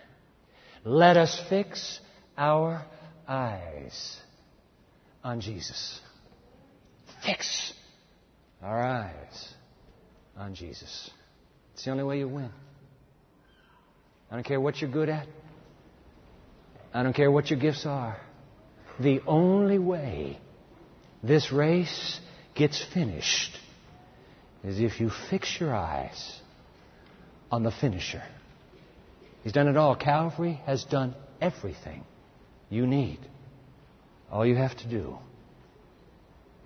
Let 0.83 1.17
us 1.17 1.41
fix 1.49 1.99
our 2.37 2.85
eyes 3.27 4.17
on 5.23 5.41
Jesus. 5.41 5.99
Fix 7.25 7.73
our 8.61 8.81
eyes 8.81 9.53
on 10.37 10.55
Jesus. 10.55 11.09
It's 11.73 11.85
the 11.85 11.91
only 11.91 12.03
way 12.03 12.19
you 12.19 12.27
win. 12.27 12.51
I 14.29 14.35
don't 14.35 14.43
care 14.43 14.59
what 14.59 14.81
you're 14.81 14.91
good 14.91 15.09
at. 15.09 15.27
I 16.93 17.03
don't 17.03 17.13
care 17.13 17.31
what 17.31 17.49
your 17.49 17.59
gifts 17.59 17.85
are. 17.85 18.17
The 18.99 19.21
only 19.25 19.79
way 19.79 20.37
this 21.23 21.51
race 21.51 22.19
gets 22.55 22.83
finished 22.93 23.57
is 24.63 24.79
if 24.79 24.99
you 24.99 25.11
fix 25.29 25.57
your 25.59 25.73
eyes 25.73 26.39
on 27.51 27.63
the 27.63 27.71
finisher. 27.71 28.23
He's 29.43 29.51
done 29.51 29.67
it 29.67 29.77
all. 29.77 29.95
Calvary 29.95 30.61
has 30.65 30.85
done 30.85 31.15
everything 31.41 32.03
you 32.69 32.87
need. 32.87 33.19
All 34.31 34.45
you 34.45 34.55
have 34.55 34.75
to 34.77 34.89
do 34.89 35.17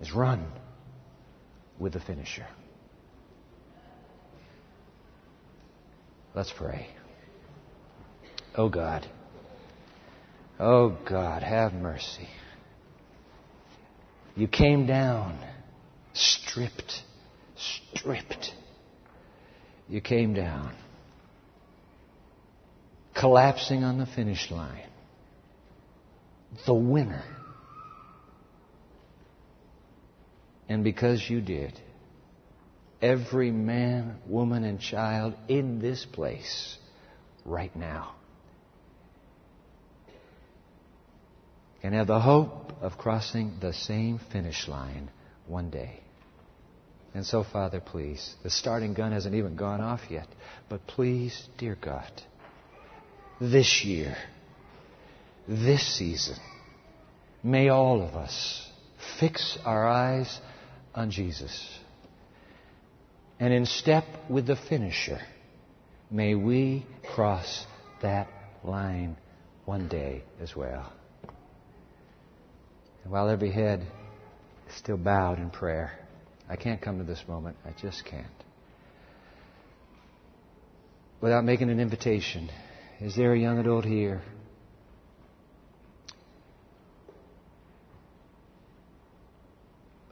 is 0.00 0.12
run 0.12 0.46
with 1.78 1.92
the 1.92 2.00
finisher. 2.00 2.46
Let's 6.34 6.52
pray. 6.56 6.86
Oh 8.56 8.68
God. 8.68 9.06
Oh 10.60 10.96
God, 11.08 11.42
have 11.42 11.72
mercy. 11.72 12.28
You 14.36 14.46
came 14.46 14.86
down 14.86 15.38
stripped, 16.12 17.02
stripped. 17.58 18.52
You 19.88 20.00
came 20.00 20.34
down, 20.34 20.74
collapsing 23.14 23.84
on 23.84 23.98
the 23.98 24.06
finish 24.06 24.50
line. 24.50 24.88
The 26.66 26.74
winner. 26.74 27.24
And 30.68 30.84
because 30.84 31.28
you 31.28 31.40
did, 31.40 31.78
every 33.00 33.50
man, 33.50 34.16
woman, 34.26 34.64
and 34.64 34.80
child 34.80 35.34
in 35.48 35.78
this 35.78 36.04
place 36.04 36.76
right 37.44 37.74
now 37.74 38.14
can 41.80 41.92
have 41.92 42.06
the 42.06 42.20
hope 42.20 42.72
of 42.82 42.98
crossing 42.98 43.54
the 43.60 43.72
same 43.72 44.20
finish 44.32 44.68
line 44.68 45.10
one 45.46 45.70
day. 45.70 46.00
And 47.14 47.24
so, 47.24 47.42
Father, 47.42 47.80
please, 47.80 48.34
the 48.42 48.50
starting 48.50 48.94
gun 48.94 49.12
hasn't 49.12 49.34
even 49.34 49.56
gone 49.56 49.80
off 49.80 50.02
yet, 50.10 50.28
but 50.68 50.86
please, 50.86 51.48
dear 51.56 51.76
God, 51.80 52.10
this 53.40 53.84
year, 53.84 54.16
this 55.46 55.96
season, 55.96 56.36
may 57.42 57.68
all 57.68 58.02
of 58.02 58.14
us 58.14 58.70
fix 59.18 59.58
our 59.64 59.88
eyes 59.88 60.40
on 60.94 61.10
Jesus. 61.10 61.78
And 63.40 63.54
in 63.54 63.66
step 63.66 64.04
with 64.28 64.46
the 64.46 64.56
finisher, 64.56 65.20
may 66.10 66.34
we 66.34 66.84
cross 67.14 67.64
that 68.02 68.28
line 68.64 69.16
one 69.64 69.88
day 69.88 70.22
as 70.40 70.54
well. 70.54 70.92
And 73.04 73.12
while 73.12 73.28
every 73.28 73.50
head 73.50 73.86
is 74.68 74.74
still 74.76 74.96
bowed 74.96 75.38
in 75.38 75.50
prayer, 75.50 75.92
I 76.48 76.56
can't 76.56 76.80
come 76.80 76.98
to 76.98 77.04
this 77.04 77.22
moment. 77.28 77.56
I 77.64 77.70
just 77.80 78.04
can't. 78.04 78.26
Without 81.20 81.44
making 81.44 81.68
an 81.68 81.80
invitation, 81.80 82.48
is 83.00 83.16
there 83.16 83.32
a 83.32 83.38
young 83.38 83.58
adult 83.58 83.84
here? 83.84 84.22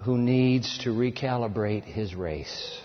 Who 0.02 0.18
needs 0.18 0.78
to 0.84 0.90
recalibrate 0.90 1.84
his 1.84 2.14
race? 2.14 2.80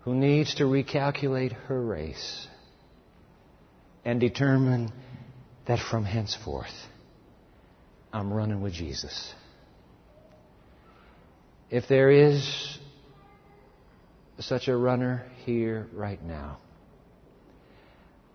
Who 0.00 0.14
needs 0.14 0.54
to 0.56 0.64
recalculate 0.64 1.52
her 1.52 1.80
race 1.80 2.46
and 4.04 4.20
determine 4.20 4.92
that 5.66 5.80
from 5.80 6.04
henceforth 6.04 6.74
I'm 8.12 8.32
running 8.32 8.62
with 8.62 8.72
Jesus? 8.72 9.34
If 11.70 11.88
there 11.88 12.10
is 12.10 12.78
such 14.38 14.68
a 14.68 14.76
runner 14.76 15.24
here 15.44 15.88
right 15.92 16.22
now, 16.22 16.58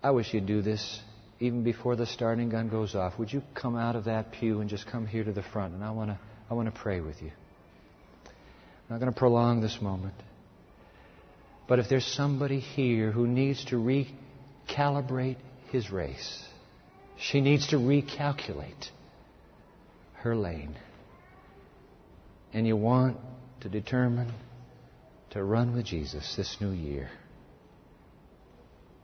I 0.02 0.10
wish 0.10 0.34
you'd 0.34 0.46
do 0.46 0.60
this 0.60 1.00
even 1.40 1.64
before 1.64 1.96
the 1.96 2.06
starting 2.06 2.50
gun 2.50 2.68
goes 2.68 2.94
off. 2.94 3.18
Would 3.18 3.32
you 3.32 3.42
come 3.54 3.76
out 3.76 3.96
of 3.96 4.04
that 4.04 4.32
pew 4.32 4.60
and 4.60 4.68
just 4.68 4.86
come 4.86 5.06
here 5.06 5.24
to 5.24 5.32
the 5.32 5.42
front? 5.42 5.74
And 5.74 5.82
I 5.82 5.92
want 5.92 6.10
to, 6.10 6.18
I 6.50 6.54
want 6.54 6.72
to 6.72 6.78
pray 6.78 7.00
with 7.00 7.22
you. 7.22 7.30
I'm 8.26 8.90
not 8.90 9.00
going 9.00 9.12
to 9.12 9.18
prolong 9.18 9.62
this 9.62 9.78
moment. 9.80 10.14
But 11.68 11.78
if 11.78 11.88
there's 11.88 12.04
somebody 12.04 12.60
here 12.60 13.12
who 13.12 13.26
needs 13.26 13.64
to 13.66 13.76
recalibrate 13.76 15.38
his 15.70 15.90
race, 15.90 16.44
she 17.16 17.40
needs 17.40 17.68
to 17.68 17.76
recalculate 17.76 18.90
her 20.16 20.36
lane 20.36 20.76
and 22.52 22.66
you 22.66 22.76
want 22.76 23.16
to 23.60 23.68
determine 23.68 24.32
to 25.30 25.42
run 25.42 25.74
with 25.74 25.86
Jesus 25.86 26.34
this 26.36 26.56
new 26.60 26.70
year, 26.70 27.10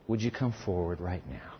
would 0.07 0.21
you 0.23 0.31
come 0.31 0.55
forward 0.65 1.01
right 1.01 1.23
now? 1.29 1.55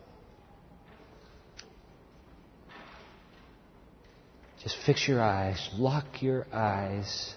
Just 4.63 4.77
fix 4.85 5.07
your 5.07 5.23
eyes, 5.23 5.69
lock 5.75 6.21
your 6.21 6.47
eyes 6.53 7.35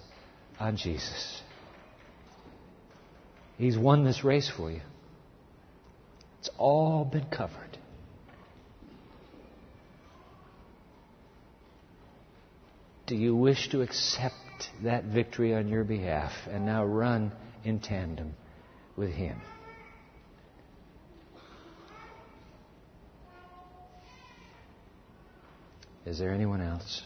on 0.60 0.76
Jesus. 0.76 1.42
He's 3.58 3.78
won 3.78 4.04
this 4.04 4.24
race 4.24 4.50
for 4.50 4.72
you. 4.72 4.82
It's 6.40 6.50
all 6.58 7.06
been 7.06 7.26
covered. 7.26 7.78
Do 13.06 13.16
you 13.16 13.36
wish 13.36 13.70
to 13.70 13.82
that 14.84 15.06
victory 15.06 15.54
on 15.54 15.68
your 15.68 15.84
behalf 15.84 16.32
and 16.50 16.66
now 16.66 16.86
run 16.86 17.32
in 17.64 17.80
tandem 17.80 18.34
with 18.96 19.12
Him? 19.12 19.42
Is 26.06 26.18
there 26.20 26.34
anyone 26.34 26.62
else? 26.62 27.04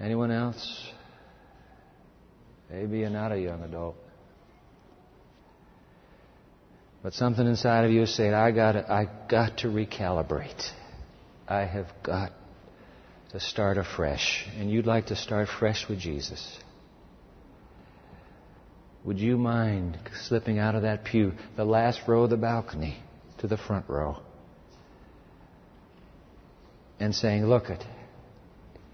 Anyone 0.00 0.30
else? 0.30 0.90
Maybe 2.70 2.98
you're 2.98 3.10
not 3.10 3.32
a 3.32 3.38
young 3.38 3.62
adult. 3.62 3.96
But 7.02 7.14
something 7.14 7.46
inside 7.46 7.84
of 7.84 7.90
you 7.90 8.02
is 8.02 8.14
saying, 8.14 8.34
I 8.34 8.50
got 8.50 8.76
I 8.76 9.08
got 9.28 9.58
to 9.58 9.68
recalibrate. 9.68 10.70
I 11.48 11.60
have 11.60 11.86
got 12.02 12.32
to 13.36 13.44
start 13.44 13.76
afresh, 13.76 14.46
and 14.58 14.70
you'd 14.70 14.86
like 14.86 15.08
to 15.08 15.14
start 15.14 15.46
fresh 15.46 15.86
with 15.90 15.98
Jesus, 15.98 16.58
would 19.04 19.18
you 19.18 19.36
mind 19.36 19.98
slipping 20.22 20.58
out 20.58 20.74
of 20.74 20.82
that 20.82 21.04
pew, 21.04 21.34
the 21.54 21.64
last 21.64 22.00
row 22.08 22.22
of 22.22 22.30
the 22.30 22.38
balcony, 22.38 22.96
to 23.36 23.46
the 23.46 23.58
front 23.58 23.84
row, 23.90 24.16
and 26.98 27.14
saying, 27.14 27.44
Look 27.44 27.68
it, 27.68 27.84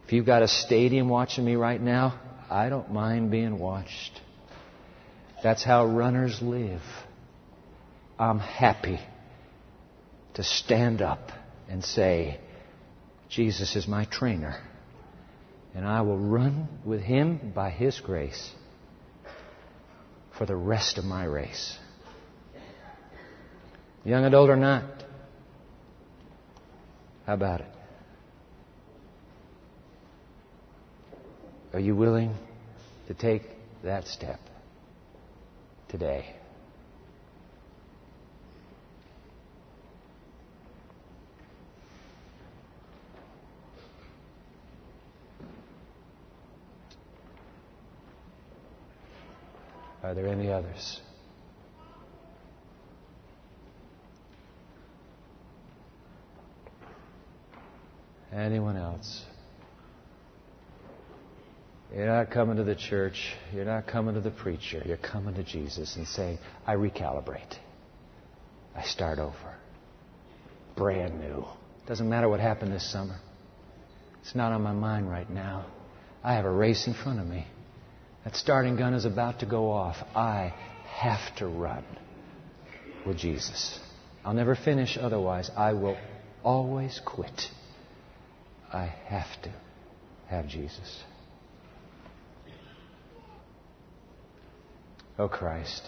if 0.04 0.12
you've 0.12 0.26
got 0.26 0.42
a 0.42 0.48
stadium 0.48 1.08
watching 1.08 1.44
me 1.44 1.54
right 1.54 1.80
now, 1.80 2.20
I 2.50 2.68
don't 2.68 2.90
mind 2.90 3.30
being 3.30 3.60
watched. 3.60 4.20
That's 5.44 5.62
how 5.62 5.86
runners 5.86 6.40
live. 6.42 6.82
I'm 8.18 8.40
happy 8.40 8.98
to 10.34 10.42
stand 10.42 11.00
up 11.00 11.30
and 11.68 11.84
say, 11.84 12.40
Jesus 13.32 13.76
is 13.76 13.88
my 13.88 14.04
trainer, 14.04 14.60
and 15.74 15.86
I 15.86 16.02
will 16.02 16.18
run 16.18 16.68
with 16.84 17.00
him 17.00 17.52
by 17.54 17.70
his 17.70 17.98
grace 17.98 18.52
for 20.36 20.44
the 20.44 20.54
rest 20.54 20.98
of 20.98 21.06
my 21.06 21.24
race. 21.24 21.78
Young 24.04 24.26
adult 24.26 24.50
or 24.50 24.56
not, 24.56 24.84
how 27.26 27.32
about 27.32 27.62
it? 27.62 27.72
Are 31.72 31.80
you 31.80 31.96
willing 31.96 32.34
to 33.08 33.14
take 33.14 33.44
that 33.82 34.06
step 34.08 34.40
today? 35.88 36.36
Are 50.02 50.14
there 50.14 50.26
any 50.26 50.50
others? 50.50 51.00
Anyone 58.32 58.76
else? 58.76 59.24
You're 61.94 62.06
not 62.06 62.30
coming 62.30 62.56
to 62.56 62.64
the 62.64 62.74
church. 62.74 63.34
You're 63.52 63.66
not 63.66 63.86
coming 63.86 64.14
to 64.14 64.20
the 64.20 64.30
preacher. 64.30 64.82
You're 64.84 64.96
coming 64.96 65.34
to 65.34 65.42
Jesus 65.42 65.96
and 65.96 66.06
saying, 66.08 66.38
I 66.66 66.74
recalibrate. 66.74 67.58
I 68.74 68.82
start 68.84 69.18
over. 69.18 69.56
Brand 70.74 71.20
new. 71.20 71.44
Doesn't 71.86 72.08
matter 72.08 72.28
what 72.28 72.40
happened 72.40 72.72
this 72.72 72.90
summer. 72.90 73.20
It's 74.22 74.34
not 74.34 74.52
on 74.52 74.62
my 74.62 74.72
mind 74.72 75.10
right 75.10 75.28
now. 75.28 75.66
I 76.24 76.34
have 76.34 76.46
a 76.46 76.50
race 76.50 76.86
in 76.86 76.94
front 76.94 77.20
of 77.20 77.26
me. 77.26 77.46
That 78.24 78.36
starting 78.36 78.76
gun 78.76 78.94
is 78.94 79.04
about 79.04 79.40
to 79.40 79.46
go 79.46 79.70
off. 79.70 79.96
I 80.14 80.54
have 80.86 81.34
to 81.36 81.46
run 81.46 81.84
with 83.04 83.18
Jesus. 83.18 83.80
I'll 84.24 84.34
never 84.34 84.54
finish 84.54 84.96
otherwise. 85.00 85.50
I 85.56 85.72
will 85.72 85.96
always 86.44 87.00
quit. 87.04 87.48
I 88.72 88.86
have 89.06 89.42
to 89.42 89.52
have 90.28 90.46
Jesus. 90.48 91.02
Oh 95.18 95.28
Christ. 95.28 95.82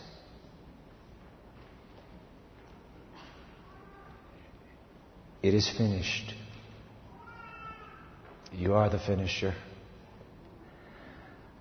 It 5.43 5.55
is 5.55 5.71
finished. 5.77 6.35
You 8.53 8.75
are 8.75 8.89
the 8.89 8.99
finisher. 8.99 9.55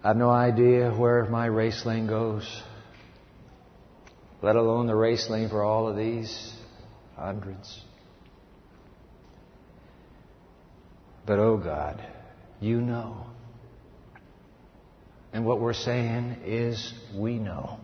I 0.03 0.09
have 0.09 0.17
no 0.17 0.29
idea 0.29 0.91
where 0.91 1.23
my 1.25 1.45
race 1.45 1.85
lane 1.85 2.07
goes, 2.07 2.61
let 4.41 4.57
alone 4.57 4.85
the 4.85 4.95
race 4.95 5.29
lane 5.29 5.47
for 5.47 5.63
all 5.63 5.87
of 5.87 5.95
these 5.95 6.53
hundreds. 7.15 7.81
But 11.25 11.39
oh 11.39 11.55
God, 11.55 12.05
you 12.59 12.81
know. 12.81 13.27
And 15.31 15.45
what 15.45 15.61
we're 15.61 15.71
saying 15.71 16.35
is 16.45 16.93
we 17.15 17.39
know. 17.39 17.79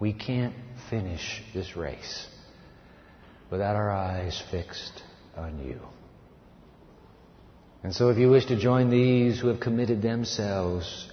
We 0.00 0.14
can't 0.14 0.54
finish 0.88 1.42
this 1.52 1.76
race 1.76 2.28
without 3.50 3.76
our 3.76 3.90
eyes 3.90 4.42
fixed 4.50 5.02
on 5.36 5.62
you. 5.62 5.80
And 7.82 7.94
so 7.94 8.08
if 8.08 8.16
you 8.16 8.30
wish 8.30 8.46
to 8.46 8.58
join 8.58 8.88
these 8.88 9.38
who 9.38 9.48
have 9.48 9.60
committed 9.60 10.00
themselves 10.00 11.10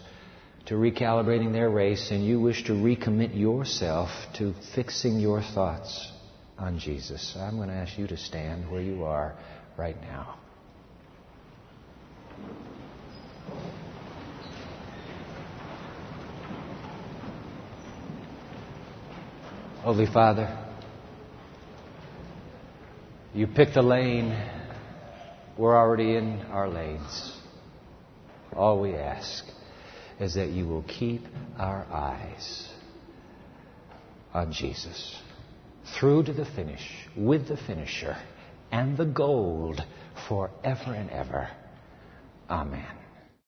to 0.65 0.75
recalibrating 0.75 1.51
their 1.51 1.69
race 1.69 2.09
and 2.11 2.25
you 2.25 2.39
wish 2.39 2.63
to 2.65 2.73
recommit 2.73 3.37
yourself 3.37 4.09
to 4.35 4.53
fixing 4.73 5.19
your 5.19 5.41
thoughts 5.41 6.11
on 6.57 6.79
Jesus, 6.79 7.35
I'm 7.37 7.57
going 7.57 7.69
to 7.69 7.75
ask 7.75 7.97
you 7.97 8.07
to 8.07 8.17
stand 8.17 8.71
where 8.71 8.81
you 8.81 9.03
are 9.03 9.35
right 9.77 9.99
now. 10.01 10.37
Holy 19.81 20.05
Father, 20.05 20.65
you 23.33 23.47
picked 23.47 23.75
a 23.75 23.81
lane. 23.81 24.31
We're 25.57 25.75
already 25.75 26.15
in 26.15 26.39
our 26.51 26.69
lanes. 26.69 27.37
All 28.55 28.79
we 28.79 28.95
ask 28.95 29.43
is 30.23 30.35
that 30.35 30.49
you 30.49 30.65
will 30.65 30.83
keep 30.83 31.21
our 31.57 31.85
eyes 31.91 32.69
on 34.33 34.53
Jesus 34.53 35.21
through 35.99 36.23
to 36.23 36.33
the 36.33 36.45
finish 36.45 37.07
with 37.15 37.49
the 37.49 37.57
finisher 37.57 38.15
and 38.71 38.97
the 38.97 39.05
gold 39.05 39.81
forever 40.27 40.93
and 40.93 41.09
ever. 41.09 41.49
Amen. 42.49 43.02